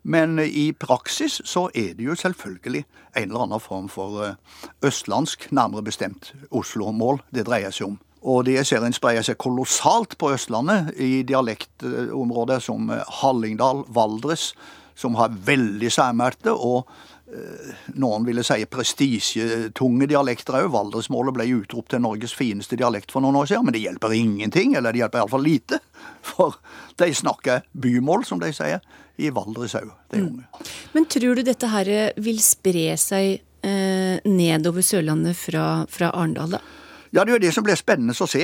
Men 0.06 0.38
i 0.38 0.70
praksis 0.78 1.40
så 1.50 1.66
er 1.74 1.96
det 1.98 2.06
jo 2.06 2.14
selvfølgelig 2.14 2.84
en 3.18 3.24
eller 3.24 3.48
annen 3.48 3.64
form 3.64 3.90
for 3.90 4.22
eh, 4.22 4.38
østlandsk, 4.86 5.50
nærmere 5.50 5.88
bestemt 5.88 6.36
Oslo-mål 6.54 7.24
det 7.34 7.48
dreier 7.50 7.74
seg 7.74 7.90
om. 7.90 8.00
Og 8.26 8.46
det 8.46 8.64
ser 8.66 8.86
en 8.86 8.94
spreier 8.94 9.26
seg 9.26 9.38
kolossalt 9.42 10.16
på 10.18 10.32
Østlandet, 10.34 10.96
i 10.98 11.22
dialektområder 11.30 12.62
som 12.62 12.90
Hallingdal, 13.22 13.84
Valdres, 13.94 14.52
som 14.96 15.16
har 15.20 15.34
veldig 15.46 15.92
særmerte 15.92 16.54
og 16.54 16.90
eh, 17.28 17.72
noen 18.00 18.26
ville 18.28 18.44
si 18.48 18.64
prestisjetunge 18.72 20.08
dialekter 20.10 20.62
òg. 20.62 20.70
Valdresmålet 20.74 21.36
ble 21.36 21.48
utropt 21.58 21.92
til 21.94 22.04
Norges 22.06 22.36
fineste 22.38 22.80
dialekt 22.80 23.12
for 23.14 23.26
noen 23.26 23.38
år 23.42 23.50
siden, 23.52 23.68
men 23.68 23.76
det 23.76 23.84
hjelper 23.84 24.16
ingenting, 24.16 24.76
eller 24.76 24.96
det 24.96 25.04
hjelper 25.04 25.24
iallfall 25.24 25.44
lite. 25.46 25.82
For 26.30 26.56
de 27.02 27.12
snakker 27.14 27.66
bymål, 27.72 28.24
som 28.26 28.40
de 28.42 28.54
sier, 28.56 28.80
i 29.22 29.30
Valdres 29.36 29.76
òg, 29.80 29.92
de 30.12 30.22
mm. 30.24 30.30
unge. 30.32 30.72
Men 30.96 31.10
tror 31.12 31.36
du 31.38 31.44
dette 31.48 31.70
her 31.72 31.92
vil 32.24 32.40
spre 32.44 32.96
seg 33.00 33.36
eh, 33.68 34.24
nedover 34.26 34.84
Sørlandet 34.84 35.38
fra, 35.40 35.68
fra 35.92 36.12
Arendal, 36.16 36.58
da? 36.58 36.64
Ja, 37.12 37.24
det 37.24 37.30
er 37.30 37.38
jo 37.38 37.44
det 37.46 37.54
som 37.56 37.64
blir 37.64 37.78
spennende 37.80 38.16
å 38.16 38.28
se. 38.28 38.44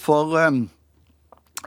For 0.00 0.36
eh, 0.40 0.62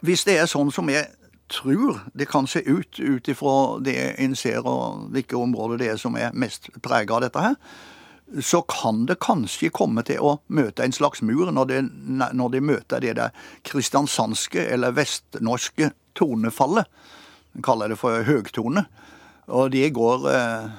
hvis 0.06 0.26
det 0.28 0.40
er 0.42 0.50
sånn 0.50 0.72
som 0.74 0.90
er 0.90 1.12
tror 1.54 2.00
det 2.14 2.30
kan 2.32 2.48
se 2.50 2.60
ut, 2.66 3.00
ut 3.00 3.28
ifra 3.30 3.80
det 3.86 3.98
en 4.22 4.36
ser 4.36 4.66
og 4.68 5.10
hvilke 5.14 5.38
områder 5.38 5.82
det 5.82 5.92
er 5.94 6.02
som 6.02 6.18
er 6.20 6.36
mest 6.36 6.70
prega 6.82 7.18
av 7.18 7.26
dette 7.26 7.44
her, 7.44 7.58
så 8.42 8.62
kan 8.62 9.06
det 9.06 9.20
kanskje 9.22 9.70
komme 9.74 10.02
til 10.08 10.24
å 10.24 10.38
møte 10.48 10.84
en 10.86 10.96
slags 10.96 11.22
mur 11.22 11.52
når 11.54 11.70
de, 11.70 11.82
når 12.34 12.54
de 12.56 12.62
møter 12.66 13.04
det 13.04 13.18
der 13.20 13.36
kristiansandske 13.68 14.64
eller 14.74 14.96
vestnorske 14.96 15.92
tonefallet. 16.18 16.90
En 17.54 17.66
kaller 17.66 17.94
det 17.94 18.00
for 18.02 18.26
høgtone. 18.26 18.86
Og 19.54 19.70
det 19.74 19.92
går 19.94 20.26
eh, 20.32 20.72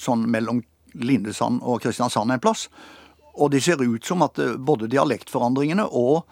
sånn 0.00 0.26
mellom 0.28 0.60
Lindesand 0.98 1.62
og 1.62 1.80
Kristiansand 1.84 2.34
en 2.34 2.42
plass. 2.42 2.66
Og 3.38 3.52
det 3.54 3.62
ser 3.64 3.80
ut 3.80 4.04
som 4.04 4.24
at 4.26 4.40
eh, 4.42 4.58
både 4.58 4.90
dialektforandringene 4.90 5.86
og 5.88 6.26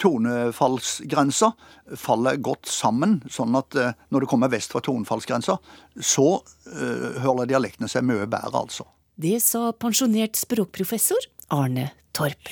tonefallsgrensa 0.00 1.52
faller 2.00 2.40
godt 2.42 2.68
sammen, 2.70 3.18
sånn 3.30 3.56
at 3.58 3.76
eh, 3.78 3.92
når 4.14 4.24
det 4.24 4.30
kommer 4.30 4.52
vest 4.52 4.74
fra 4.74 4.82
tonefallsgrensa, 4.84 5.58
så 6.00 6.28
uh, 6.40 7.20
holder 7.22 7.50
dialektene 7.52 7.90
seg 7.90 8.06
mye 8.08 8.26
bedre, 8.26 8.64
altså. 8.64 8.88
Det 9.14 9.36
sa 9.44 9.68
pensjonert 9.78 10.34
språkprofessor 10.40 11.28
Arne 11.54 11.90
Torp. 12.16 12.50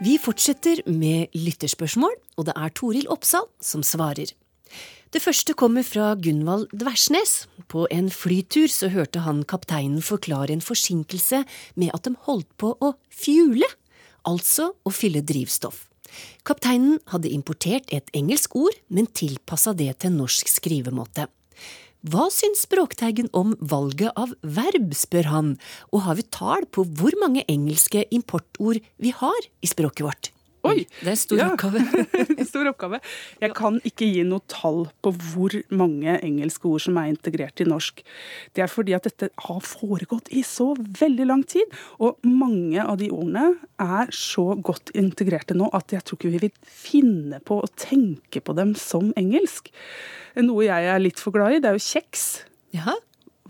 Vi 0.00 0.16
fortsetter 0.16 0.80
med 0.88 1.36
lytterspørsmål, 1.36 2.14
og 2.40 2.48
det 2.48 2.56
er 2.56 2.72
Toril 2.74 3.10
Oppsal 3.12 3.46
som 3.62 3.84
svarer. 3.86 4.32
Det 5.10 5.18
første 5.18 5.56
kommer 5.58 5.82
fra 5.82 6.14
Gunvald 6.14 6.70
Dversnes. 6.70 7.48
På 7.66 7.88
en 7.90 8.08
flytur 8.14 8.70
så 8.70 8.88
hørte 8.94 9.24
han 9.24 9.42
kapteinen 9.42 10.02
forklare 10.06 10.54
en 10.54 10.62
forsinkelse 10.62 11.42
med 11.74 11.90
at 11.94 12.06
de 12.06 12.14
holdt 12.28 12.50
på 12.62 12.76
å 12.78 12.92
fjule 13.10 13.66
altså 14.28 14.72
å 14.84 14.92
fylle 14.94 15.22
drivstoff. 15.26 15.86
Kapteinen 16.46 16.98
hadde 17.12 17.30
importert 17.30 17.90
et 17.94 18.08
engelsk 18.16 18.56
ord, 18.58 18.74
men 18.88 19.06
tilpassa 19.06 19.74
det 19.76 19.92
til 20.02 20.16
norsk 20.16 20.50
skrivemåte. 20.50 21.28
Hva 22.00 22.30
syns 22.32 22.62
Språkteigen 22.64 23.28
om 23.36 23.52
valget 23.60 24.16
av 24.16 24.32
verb, 24.40 24.94
spør 24.96 25.28
han, 25.28 25.50
og 25.92 26.06
har 26.06 26.16
vi 26.16 26.24
tall 26.32 26.64
på 26.72 26.86
hvor 26.96 27.12
mange 27.20 27.44
engelske 27.44 28.06
importord 28.10 28.80
vi 28.96 29.12
har 29.12 29.48
i 29.60 29.68
språket 29.68 30.06
vårt? 30.06 30.30
Oi! 30.66 30.84
Det 31.00 31.06
er 31.06 31.12
en 31.14 31.18
stor 31.18 31.40
ja. 31.40 31.46
oppgave. 31.54 31.80
stor 32.50 32.68
oppgave. 32.68 33.00
Jeg 33.40 33.54
kan 33.56 33.78
ikke 33.86 34.08
gi 34.10 34.24
noe 34.28 34.44
tall 34.50 34.82
på 35.00 35.12
hvor 35.30 35.56
mange 35.72 36.18
engelske 36.18 36.68
ord 36.68 36.84
som 36.84 36.98
er 37.00 37.08
integrert 37.12 37.62
i 37.62 37.68
norsk. 37.68 38.02
Det 38.56 38.64
er 38.64 38.72
fordi 38.72 38.96
at 38.96 39.08
dette 39.08 39.30
har 39.46 39.60
foregått 39.64 40.28
i 40.36 40.44
så 40.46 40.72
veldig 40.76 41.28
lang 41.30 41.46
tid. 41.48 41.78
Og 42.04 42.20
mange 42.28 42.84
av 42.84 43.00
de 43.00 43.08
ordene 43.14 43.54
er 43.80 44.12
så 44.14 44.50
godt 44.60 44.92
integrerte 44.98 45.56
nå 45.56 45.70
at 45.76 45.96
jeg 45.96 46.04
tror 46.04 46.20
ikke 46.20 46.34
vi 46.36 46.44
vil 46.44 46.56
finne 46.66 47.40
på 47.40 47.62
å 47.62 47.72
tenke 47.80 48.44
på 48.44 48.56
dem 48.58 48.76
som 48.78 49.14
engelsk. 49.20 49.72
Noe 50.40 50.68
jeg 50.68 50.92
er 50.92 51.00
litt 51.00 51.20
for 51.22 51.34
glad 51.34 51.56
i, 51.56 51.62
det 51.64 51.72
er 51.72 51.80
jo 51.80 51.88
kjeks. 51.88 52.26
Ja. 52.76 53.00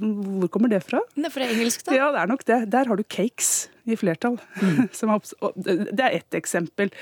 Hvor 0.01 0.51
kommer 0.53 0.73
det 0.73 0.83
fra? 0.87 1.03
Det 1.15 1.29
er 1.29 1.35
fra 1.35 1.47
engelsk, 1.49 1.85
da. 1.87 1.97
Ja, 1.99 2.11
det 2.15 2.23
er 2.23 2.31
nok 2.31 2.45
det. 2.49 2.61
Der 2.73 2.91
har 2.91 2.97
du 2.99 3.05
cakes 3.05 3.69
i 3.85 3.97
flertall. 4.01 4.39
Mm. 4.61 4.89
det 5.97 6.05
er 6.05 6.21
ett 6.21 6.39
eksempel. 6.39 6.93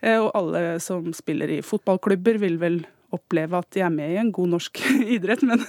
Eh, 0.00 0.18
og 0.18 0.32
alle 0.34 0.80
som 0.82 1.12
spiller 1.16 1.52
i 1.52 1.60
fotballklubber, 1.62 2.40
vil 2.42 2.58
vel 2.62 2.80
oppleve 3.14 3.58
at 3.58 3.70
de 3.74 3.82
er 3.82 3.92
med 3.94 4.14
i 4.14 4.18
en 4.22 4.32
god 4.34 4.54
norsk 4.56 4.82
idrett. 5.16 5.44
Men, 5.46 5.62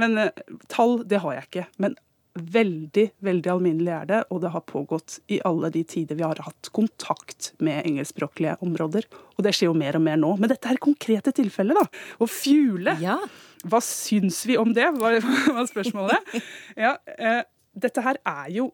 men 0.00 0.18
eh, 0.26 0.42
tall, 0.72 1.00
det 1.06 1.22
har 1.22 1.38
jeg 1.38 1.48
ikke. 1.50 1.68
Men 1.82 1.96
veldig, 2.34 3.06
veldig 3.22 3.50
alminnelig 3.52 3.92
er 3.94 4.06
det, 4.10 4.20
og 4.34 4.40
det 4.42 4.50
har 4.50 4.66
pågått 4.66 5.20
i 5.30 5.38
alle 5.46 5.70
de 5.74 5.84
tider 5.86 6.18
vi 6.18 6.26
har 6.26 6.40
hatt 6.42 6.70
kontakt 6.74 7.52
med 7.62 7.84
engelskspråklige 7.86 8.56
områder. 8.64 9.06
Og 9.36 9.46
det 9.46 9.54
skjer 9.54 9.70
jo 9.70 9.78
mer 9.78 9.98
og 9.98 10.02
mer 10.06 10.18
nå. 10.18 10.34
Men 10.40 10.50
dette 10.50 10.70
er 10.70 10.82
konkrete 10.82 11.34
tilfeller, 11.36 11.78
da. 11.78 12.06
Å 12.18 12.30
fjule. 12.30 12.96
Ja. 13.02 13.20
Hva 13.64 13.80
syns 13.84 14.42
vi 14.48 14.58
om 14.60 14.72
det, 14.76 14.86
var, 15.00 15.18
var 15.56 15.68
spørsmålet. 15.70 16.34
Ja, 16.76 16.96
eh, 17.18 17.42
dette 17.74 18.04
her 18.04 18.20
er 18.22 18.50
jo 18.54 18.70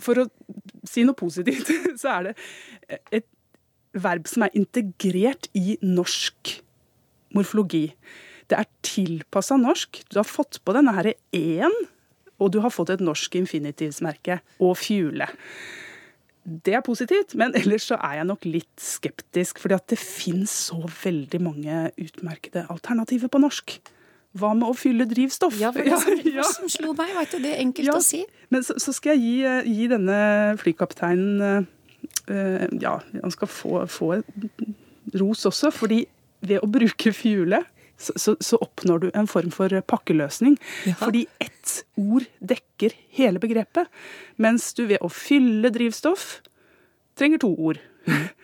For 0.00 0.20
å 0.22 0.26
si 0.86 1.02
noe 1.02 1.18
positivt, 1.18 1.70
så 2.00 2.12
er 2.12 2.28
det 2.28 2.34
et 3.10 3.26
verb 3.90 4.28
som 4.30 4.44
er 4.46 4.54
integrert 4.54 5.48
i 5.58 5.74
norsk 5.82 6.52
morfologi. 7.34 7.88
Det 8.50 8.58
er 8.58 8.68
tilpassa 8.86 9.58
norsk. 9.58 9.98
Du 10.10 10.20
har 10.20 10.28
fått 10.28 10.60
på 10.62 10.74
denne 10.76 10.94
her 10.94 11.10
e-en, 11.34 11.74
og 12.38 12.52
du 12.54 12.60
har 12.62 12.70
fått 12.70 12.94
et 12.94 13.02
norsk 13.02 13.34
infinitivsmerke 13.42 14.38
og 14.62 14.76
fjule. 14.78 15.26
Det 16.50 16.74
er 16.74 16.82
positivt, 16.82 17.36
men 17.38 17.54
ellers 17.54 17.86
så 17.90 17.96
er 18.02 18.18
jeg 18.18 18.26
nok 18.26 18.44
litt 18.48 18.82
skeptisk. 18.82 19.60
fordi 19.62 19.76
at 19.76 19.86
det 19.92 19.98
finnes 20.00 20.50
så 20.50 20.80
veldig 21.04 21.40
mange 21.42 21.90
utmerkede 22.00 22.66
alternativer 22.72 23.30
på 23.30 23.38
norsk. 23.38 23.78
Hva 24.38 24.52
med 24.54 24.68
å 24.68 24.74
fylle 24.78 25.06
drivstoff? 25.10 25.56
Ja, 25.58 25.72
for 25.74 25.86
det 25.86 25.98
som, 26.02 26.20
ja. 26.38 26.46
som 26.46 26.70
slo 26.70 26.94
meg, 26.98 27.14
vet 27.18 27.34
du, 27.34 27.42
det 27.42 27.56
enkelt 27.58 27.90
ja, 27.90 27.96
å 27.98 28.04
si. 28.04 28.22
Men 28.50 28.66
så, 28.66 28.76
så 28.82 28.94
skal 28.94 29.16
jeg 29.16 29.22
gi, 29.24 29.36
eh, 29.46 29.70
gi, 29.70 29.88
denne 29.90 30.20
flykapteinen 30.60 31.66
uh, 32.30 32.66
Ja, 32.78 32.98
han 33.14 33.34
skal 33.34 33.50
få, 33.50 33.84
få 33.90 34.12
ros 35.18 35.46
også, 35.50 35.72
fordi 35.74 36.04
ved 36.46 36.62
å 36.62 36.70
bruke 36.70 37.12
fjule 37.14 37.64
så, 38.00 38.14
så, 38.16 38.36
så, 38.40 38.56
oppnår 38.64 38.98
du 38.98 39.08
en 39.14 39.28
form 39.28 39.52
for 39.52 39.72
pakkeløsning. 39.92 40.56
Ja. 40.88 40.96
Fordi 41.02 41.26
ett 41.38 41.74
ord 42.00 42.24
dekker 42.40 42.96
hele 43.16 43.42
begrepet. 43.42 43.90
Mens 44.40 44.72
du 44.74 44.86
ved 44.88 45.04
å 45.04 45.10
fylle 45.12 45.72
drivstoff 45.74 46.38
trenger 47.20 47.42
to 47.44 47.54
ord. 47.56 47.82
Mm. 48.08 48.28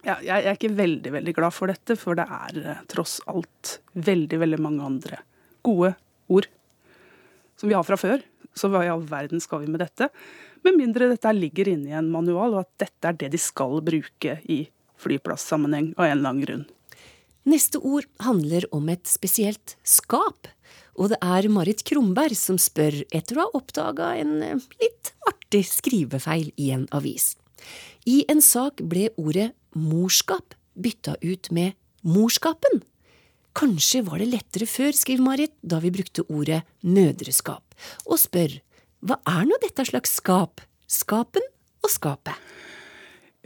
Ja, 0.00 0.14
jeg 0.24 0.46
er 0.48 0.54
ikke 0.56 0.70
veldig 0.72 1.10
veldig 1.12 1.32
glad 1.36 1.52
for 1.52 1.68
dette, 1.68 1.92
for 2.00 2.16
det 2.16 2.24
er 2.24 2.60
eh, 2.62 2.78
tross 2.88 3.18
alt 3.28 3.74
veldig 3.92 4.38
veldig 4.40 4.58
mange 4.64 4.86
andre 4.86 5.18
gode 5.60 5.90
ord 6.32 6.48
som 7.60 7.68
vi 7.68 7.76
har 7.76 7.84
fra 7.84 7.98
før. 8.00 8.22
Så 8.56 8.70
hva 8.72 8.80
i 8.86 8.88
all 8.88 9.04
verden 9.04 9.44
skal 9.44 9.60
vi 9.60 9.68
med 9.68 9.82
dette? 9.84 10.08
Med 10.64 10.78
mindre 10.80 11.10
dette 11.12 11.32
ligger 11.36 11.68
inne 11.74 11.92
i 11.92 11.98
en 12.00 12.08
manual, 12.12 12.56
og 12.56 12.62
at 12.64 12.86
dette 12.86 13.10
er 13.12 13.20
det 13.20 13.30
de 13.34 13.40
skal 13.44 13.82
bruke 13.84 14.38
i 14.48 14.62
flyplassammenheng 15.00 15.92
av 15.98 16.06
en 16.06 16.16
eller 16.16 16.32
annen 16.32 16.46
grunn. 16.46 16.64
Neste 17.48 17.80
ord 17.80 18.04
handler 18.20 18.66
om 18.74 18.88
et 18.92 19.06
spesielt 19.08 19.76
skap, 19.86 20.48
og 21.00 21.12
det 21.12 21.18
er 21.24 21.48
Marit 21.52 21.82
Krumberg 21.88 22.36
som 22.36 22.58
spør 22.60 22.98
etter 23.16 23.38
å 23.38 23.46
ha 23.46 23.56
oppdaga 23.56 24.12
en 24.20 24.34
eh, 24.44 24.66
litt 24.82 25.14
artig 25.28 25.64
skrivefeil 25.70 26.50
i 26.60 26.70
en 26.76 26.84
avis. 26.92 27.32
I 28.04 28.24
en 28.32 28.42
sak 28.44 28.82
ble 28.84 29.08
ordet 29.20 29.50
morskap 29.72 30.54
bytta 30.76 31.16
ut 31.24 31.50
med 31.54 31.76
morskapen. 32.04 32.82
Kanskje 33.56 34.02
var 34.06 34.20
det 34.20 34.30
lettere 34.30 34.68
før, 34.68 34.92
skriver 34.94 35.24
Marit, 35.24 35.54
da 35.62 35.80
vi 35.82 35.92
brukte 35.94 36.26
ordet 36.28 36.62
mødreskap, 36.86 37.64
og 38.06 38.20
spør 38.20 38.60
hva 39.00 39.16
er 39.28 39.48
nå 39.48 39.56
dette 39.62 39.84
slags 39.88 40.12
skap, 40.20 40.60
skapen 40.84 41.44
og 41.80 41.92
skapet? 41.92 42.36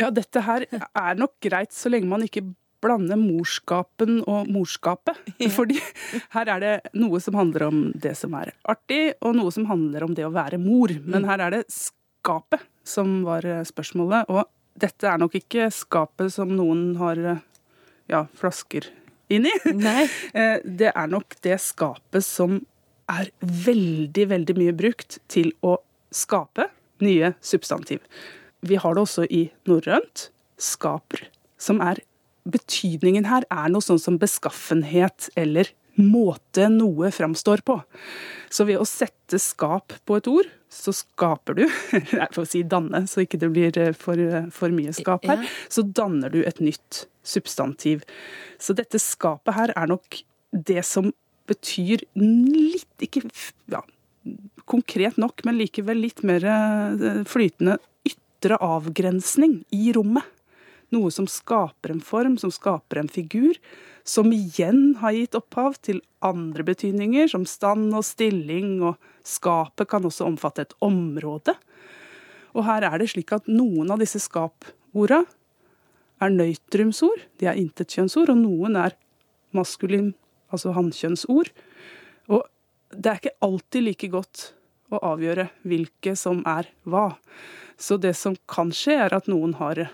Ja, 0.00 0.10
dette 0.10 0.42
her 0.42 0.66
er 0.66 1.18
nok 1.18 1.38
greit 1.42 1.70
så 1.74 1.92
lenge 1.92 2.10
man 2.10 2.26
ikke 2.26 2.42
blander 2.84 3.18
morskapen 3.20 4.20
og 4.30 4.50
morskapet. 4.52 5.18
Fordi 5.56 5.80
her 6.36 6.52
er 6.56 6.64
det 6.64 6.74
noe 7.00 7.20
som 7.24 7.38
handler 7.40 7.68
om 7.70 7.84
det 7.94 8.14
som 8.20 8.36
er 8.38 8.52
artig, 8.70 9.16
og 9.24 9.38
noe 9.38 9.54
som 9.54 9.68
handler 9.70 10.06
om 10.06 10.16
det 10.16 10.26
å 10.28 10.34
være 10.34 10.60
mor. 10.62 10.92
Men 11.04 11.26
her 11.28 11.46
er 11.46 11.58
det 11.58 11.64
skapet 11.72 12.62
som 12.86 13.22
var 13.26 13.46
spørsmålet. 13.66 14.28
Og 14.32 14.44
dette 14.80 15.08
er 15.08 15.20
nok 15.22 15.36
ikke 15.38 15.70
skapet 15.72 16.32
som 16.34 16.52
noen 16.54 16.92
har 17.00 17.20
ja, 18.10 18.26
flasker 18.36 18.90
inni. 19.32 19.52
Nei. 19.74 20.04
Eh, 20.34 20.58
det 20.64 20.90
er 20.90 21.10
nok 21.10 21.36
det 21.46 21.60
skapet 21.62 22.24
som 22.26 22.58
er 23.10 23.28
veldig, 23.40 24.24
veldig 24.32 24.56
mye 24.58 24.74
brukt 24.74 25.20
til 25.30 25.52
å 25.62 25.76
skape 26.14 26.66
nye 27.04 27.34
substantiv. 27.44 28.00
Vi 28.64 28.78
har 28.80 28.96
det 28.96 29.04
også 29.04 29.26
i 29.28 29.44
norrønt. 29.68 30.28
Skaper. 30.58 31.28
Som 31.60 31.82
er 31.84 32.00
Betydningen 32.44 33.28
her 33.30 33.46
er 33.52 33.72
noe 33.72 33.84
sånn 33.84 34.00
som 34.02 34.18
beskaffenhet 34.20 35.30
eller 35.40 35.70
måte 35.94 36.68
noe 36.72 37.10
framstår 37.14 37.62
på. 37.66 37.78
Så 38.50 38.66
ved 38.68 38.80
å 38.80 38.86
sette 38.88 39.38
skap 39.42 39.94
på 40.06 40.18
et 40.18 40.28
ord, 40.30 40.50
så 40.74 40.90
skaper 40.94 41.58
du 41.58 41.62
Jeg 41.94 42.30
får 42.34 42.48
si 42.50 42.62
danne, 42.66 43.04
så 43.10 43.22
ikke 43.22 43.38
det 43.42 43.50
blir 43.54 43.78
eh, 43.78 43.92
for, 43.94 44.18
for 44.54 44.74
mye 44.74 44.94
skap 44.96 45.26
her. 45.28 45.44
Så 45.70 45.86
danner 45.86 46.32
du 46.34 46.40
et 46.42 46.60
nytt 46.62 47.04
substantiv. 47.24 48.02
Så 48.58 48.74
dette 48.76 49.00
skapet 49.02 49.54
her 49.56 49.74
er 49.74 49.90
nok 49.90 50.22
det 50.54 50.82
som 50.86 51.12
betyr 51.48 52.04
litt 52.16 53.04
Ikke 53.04 53.24
ja, 53.72 53.82
konkret 54.70 55.18
nok, 55.20 55.44
men 55.46 55.58
likevel 55.60 56.00
litt 56.06 56.24
mer 56.26 56.46
eh, 56.48 57.22
flytende 57.28 57.78
ytre 58.08 58.58
avgrensning 58.62 59.62
i 59.74 59.92
rommet. 59.96 60.26
Noe 60.92 61.10
som 61.14 61.26
skaper 61.30 61.94
en 61.94 62.02
form, 62.04 62.36
som 62.38 62.52
skaper 62.52 63.00
en 63.00 63.08
figur, 63.08 63.56
som 64.04 64.32
igjen 64.36 64.96
har 65.00 65.16
gitt 65.16 65.36
opphav 65.38 65.78
til 65.84 66.02
andre 66.24 66.66
betydninger, 66.66 67.30
som 67.32 67.46
stand 67.48 67.94
og 67.96 68.04
stilling, 68.04 68.82
og 68.84 68.98
skapet 69.24 69.88
kan 69.88 70.04
også 70.04 70.26
omfatte 70.28 70.66
et 70.66 70.76
område. 70.84 71.56
Og 72.54 72.66
her 72.68 72.84
er 72.86 73.00
det 73.00 73.10
slik 73.14 73.32
at 73.34 73.48
noen 73.50 73.90
av 73.90 74.02
disse 74.02 74.20
skaporda 74.22 75.24
er 76.22 76.34
nøytrumsord, 76.34 77.24
de 77.40 77.48
er 77.50 77.58
intetkjønnsord, 77.58 78.30
og 78.30 78.42
noen 78.44 78.76
er 78.78 78.98
maskulin, 79.56 80.12
altså 80.52 80.74
hannkjønnsord. 80.76 81.50
Og 82.30 82.44
det 82.94 83.10
er 83.10 83.20
ikke 83.20 83.38
alltid 83.48 83.88
like 83.88 84.10
godt 84.12 84.46
å 84.94 85.00
avgjøre 85.14 85.48
hvilke 85.66 86.14
som 86.18 86.44
er 86.46 86.68
hva. 86.86 87.16
Så 87.80 87.98
det 87.98 88.14
som 88.18 88.36
kan 88.50 88.70
skje, 88.74 88.98
er 89.06 89.16
at 89.16 89.28
noen 89.30 89.56
har 89.58 89.88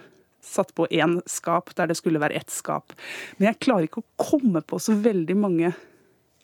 satt 0.44 0.74
på 0.74 0.88
én 0.90 1.18
skap 1.28 1.74
der 1.78 1.90
det 1.90 1.98
skulle 1.98 2.22
være 2.22 2.40
ett 2.40 2.50
skap. 2.52 2.94
Men 3.38 3.50
jeg 3.50 3.60
klarer 3.66 3.88
ikke 3.88 4.02
å 4.04 4.28
komme 4.30 4.62
på 4.64 4.80
så 4.82 4.96
veldig 4.96 5.36
mange 5.38 5.72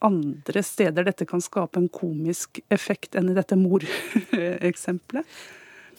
andre 0.04 0.62
steder 0.62 1.06
dette 1.06 1.26
kan 1.28 1.40
skape 1.40 1.80
en 1.80 1.88
komisk 1.92 2.60
effekt 2.72 3.16
enn 3.16 3.30
i 3.32 3.36
dette 3.36 3.56
mor-eksempelet. 3.58 5.24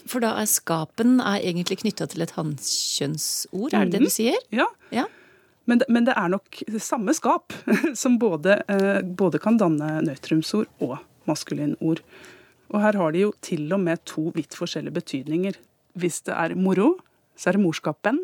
For 0.08 0.24
da 0.24 0.36
er 0.40 0.48
skapen 0.50 1.18
er 1.20 1.42
egentlig 1.42 1.82
knytta 1.82 2.08
til 2.12 2.24
et 2.24 2.36
hannkjønnsord, 2.38 3.74
er 3.74 3.90
det 3.90 3.98
det 3.98 4.08
du 4.08 4.14
sier? 4.14 4.38
Ja. 4.54 4.70
ja. 4.94 5.08
Men, 5.68 5.82
men, 5.92 6.06
det 6.08 6.16
er 6.16 6.32
nok 6.32 6.62
samme 6.80 7.16
skap 7.18 7.56
som 8.02 8.16
både, 8.22 8.62
eh, 8.72 9.02
både 9.04 9.42
kan 9.44 9.60
danne 9.60 9.98
nøytrumsord 10.06 10.70
og 10.86 11.00
maskulinord. 11.28 12.04
Og 12.72 12.80
her 12.84 13.00
har 13.00 13.16
de 13.16 13.26
jo 13.26 13.34
til 13.44 13.68
og 13.76 13.84
med 13.84 14.04
to 14.08 14.30
vidt 14.36 14.56
forskjellige 14.56 14.96
betydninger. 14.96 15.60
Hvis 16.00 16.22
det 16.28 16.36
er 16.36 16.56
moro, 16.56 16.94
så 17.38 17.52
er 17.52 17.58
det 17.58 17.64
morskapen. 17.64 18.20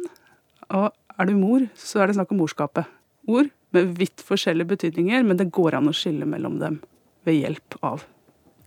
Og 0.74 0.90
er 0.92 1.30
du 1.30 1.36
mor, 1.38 1.68
så 1.78 2.02
er 2.02 2.10
det 2.10 2.18
snakk 2.18 2.34
om 2.34 2.42
morskapet. 2.42 2.90
Ord 3.30 3.52
med 3.74 3.94
vidt 3.98 4.24
forskjellige 4.26 4.74
betydninger, 4.74 5.24
men 5.26 5.40
det 5.40 5.52
går 5.54 5.78
an 5.78 5.90
å 5.90 5.96
skille 5.96 6.28
mellom 6.30 6.60
dem 6.62 6.80
ved 7.28 7.40
hjelp 7.40 7.78
av 7.86 8.06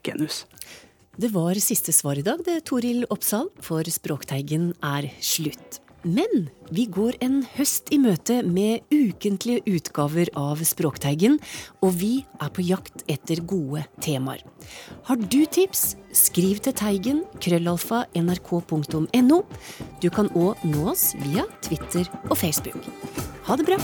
genus. 0.06 0.44
Det 1.16 1.30
var 1.32 1.56
siste 1.62 1.94
svar 1.96 2.18
i 2.20 2.24
dag, 2.24 2.42
det, 2.44 2.58
Toril 2.68 3.06
Oppsal, 3.12 3.48
for 3.64 3.86
Språkteigen 3.88 4.72
er 4.84 5.08
slutt. 5.24 5.80
Men 6.06 6.46
vi 6.70 6.84
går 6.86 7.16
en 7.24 7.40
høst 7.56 7.90
i 7.90 7.98
møte 7.98 8.38
med 8.46 8.84
ukentlige 8.94 9.64
utgaver 9.66 10.30
av 10.38 10.62
Språkteigen, 10.66 11.40
og 11.82 11.96
vi 11.98 12.12
er 12.38 12.52
på 12.54 12.62
jakt 12.62 13.02
etter 13.10 13.42
gode 13.42 13.82
temaer. 14.04 14.44
Har 15.08 15.18
du 15.18 15.40
tips, 15.50 15.96
skriv 16.14 16.62
til 16.62 16.76
teigen 16.78 17.24
krøllalfa 17.42 18.04
nrk.no. 18.14 19.40
Du 20.02 20.08
kan 20.14 20.30
òg 20.38 20.62
nå 20.68 20.92
oss 20.94 21.10
via 21.24 21.48
Twitter 21.66 22.06
og 22.28 22.38
Facebook. 22.38 22.86
Ha 23.50 23.58
det 23.58 23.66
bra! 23.66 23.82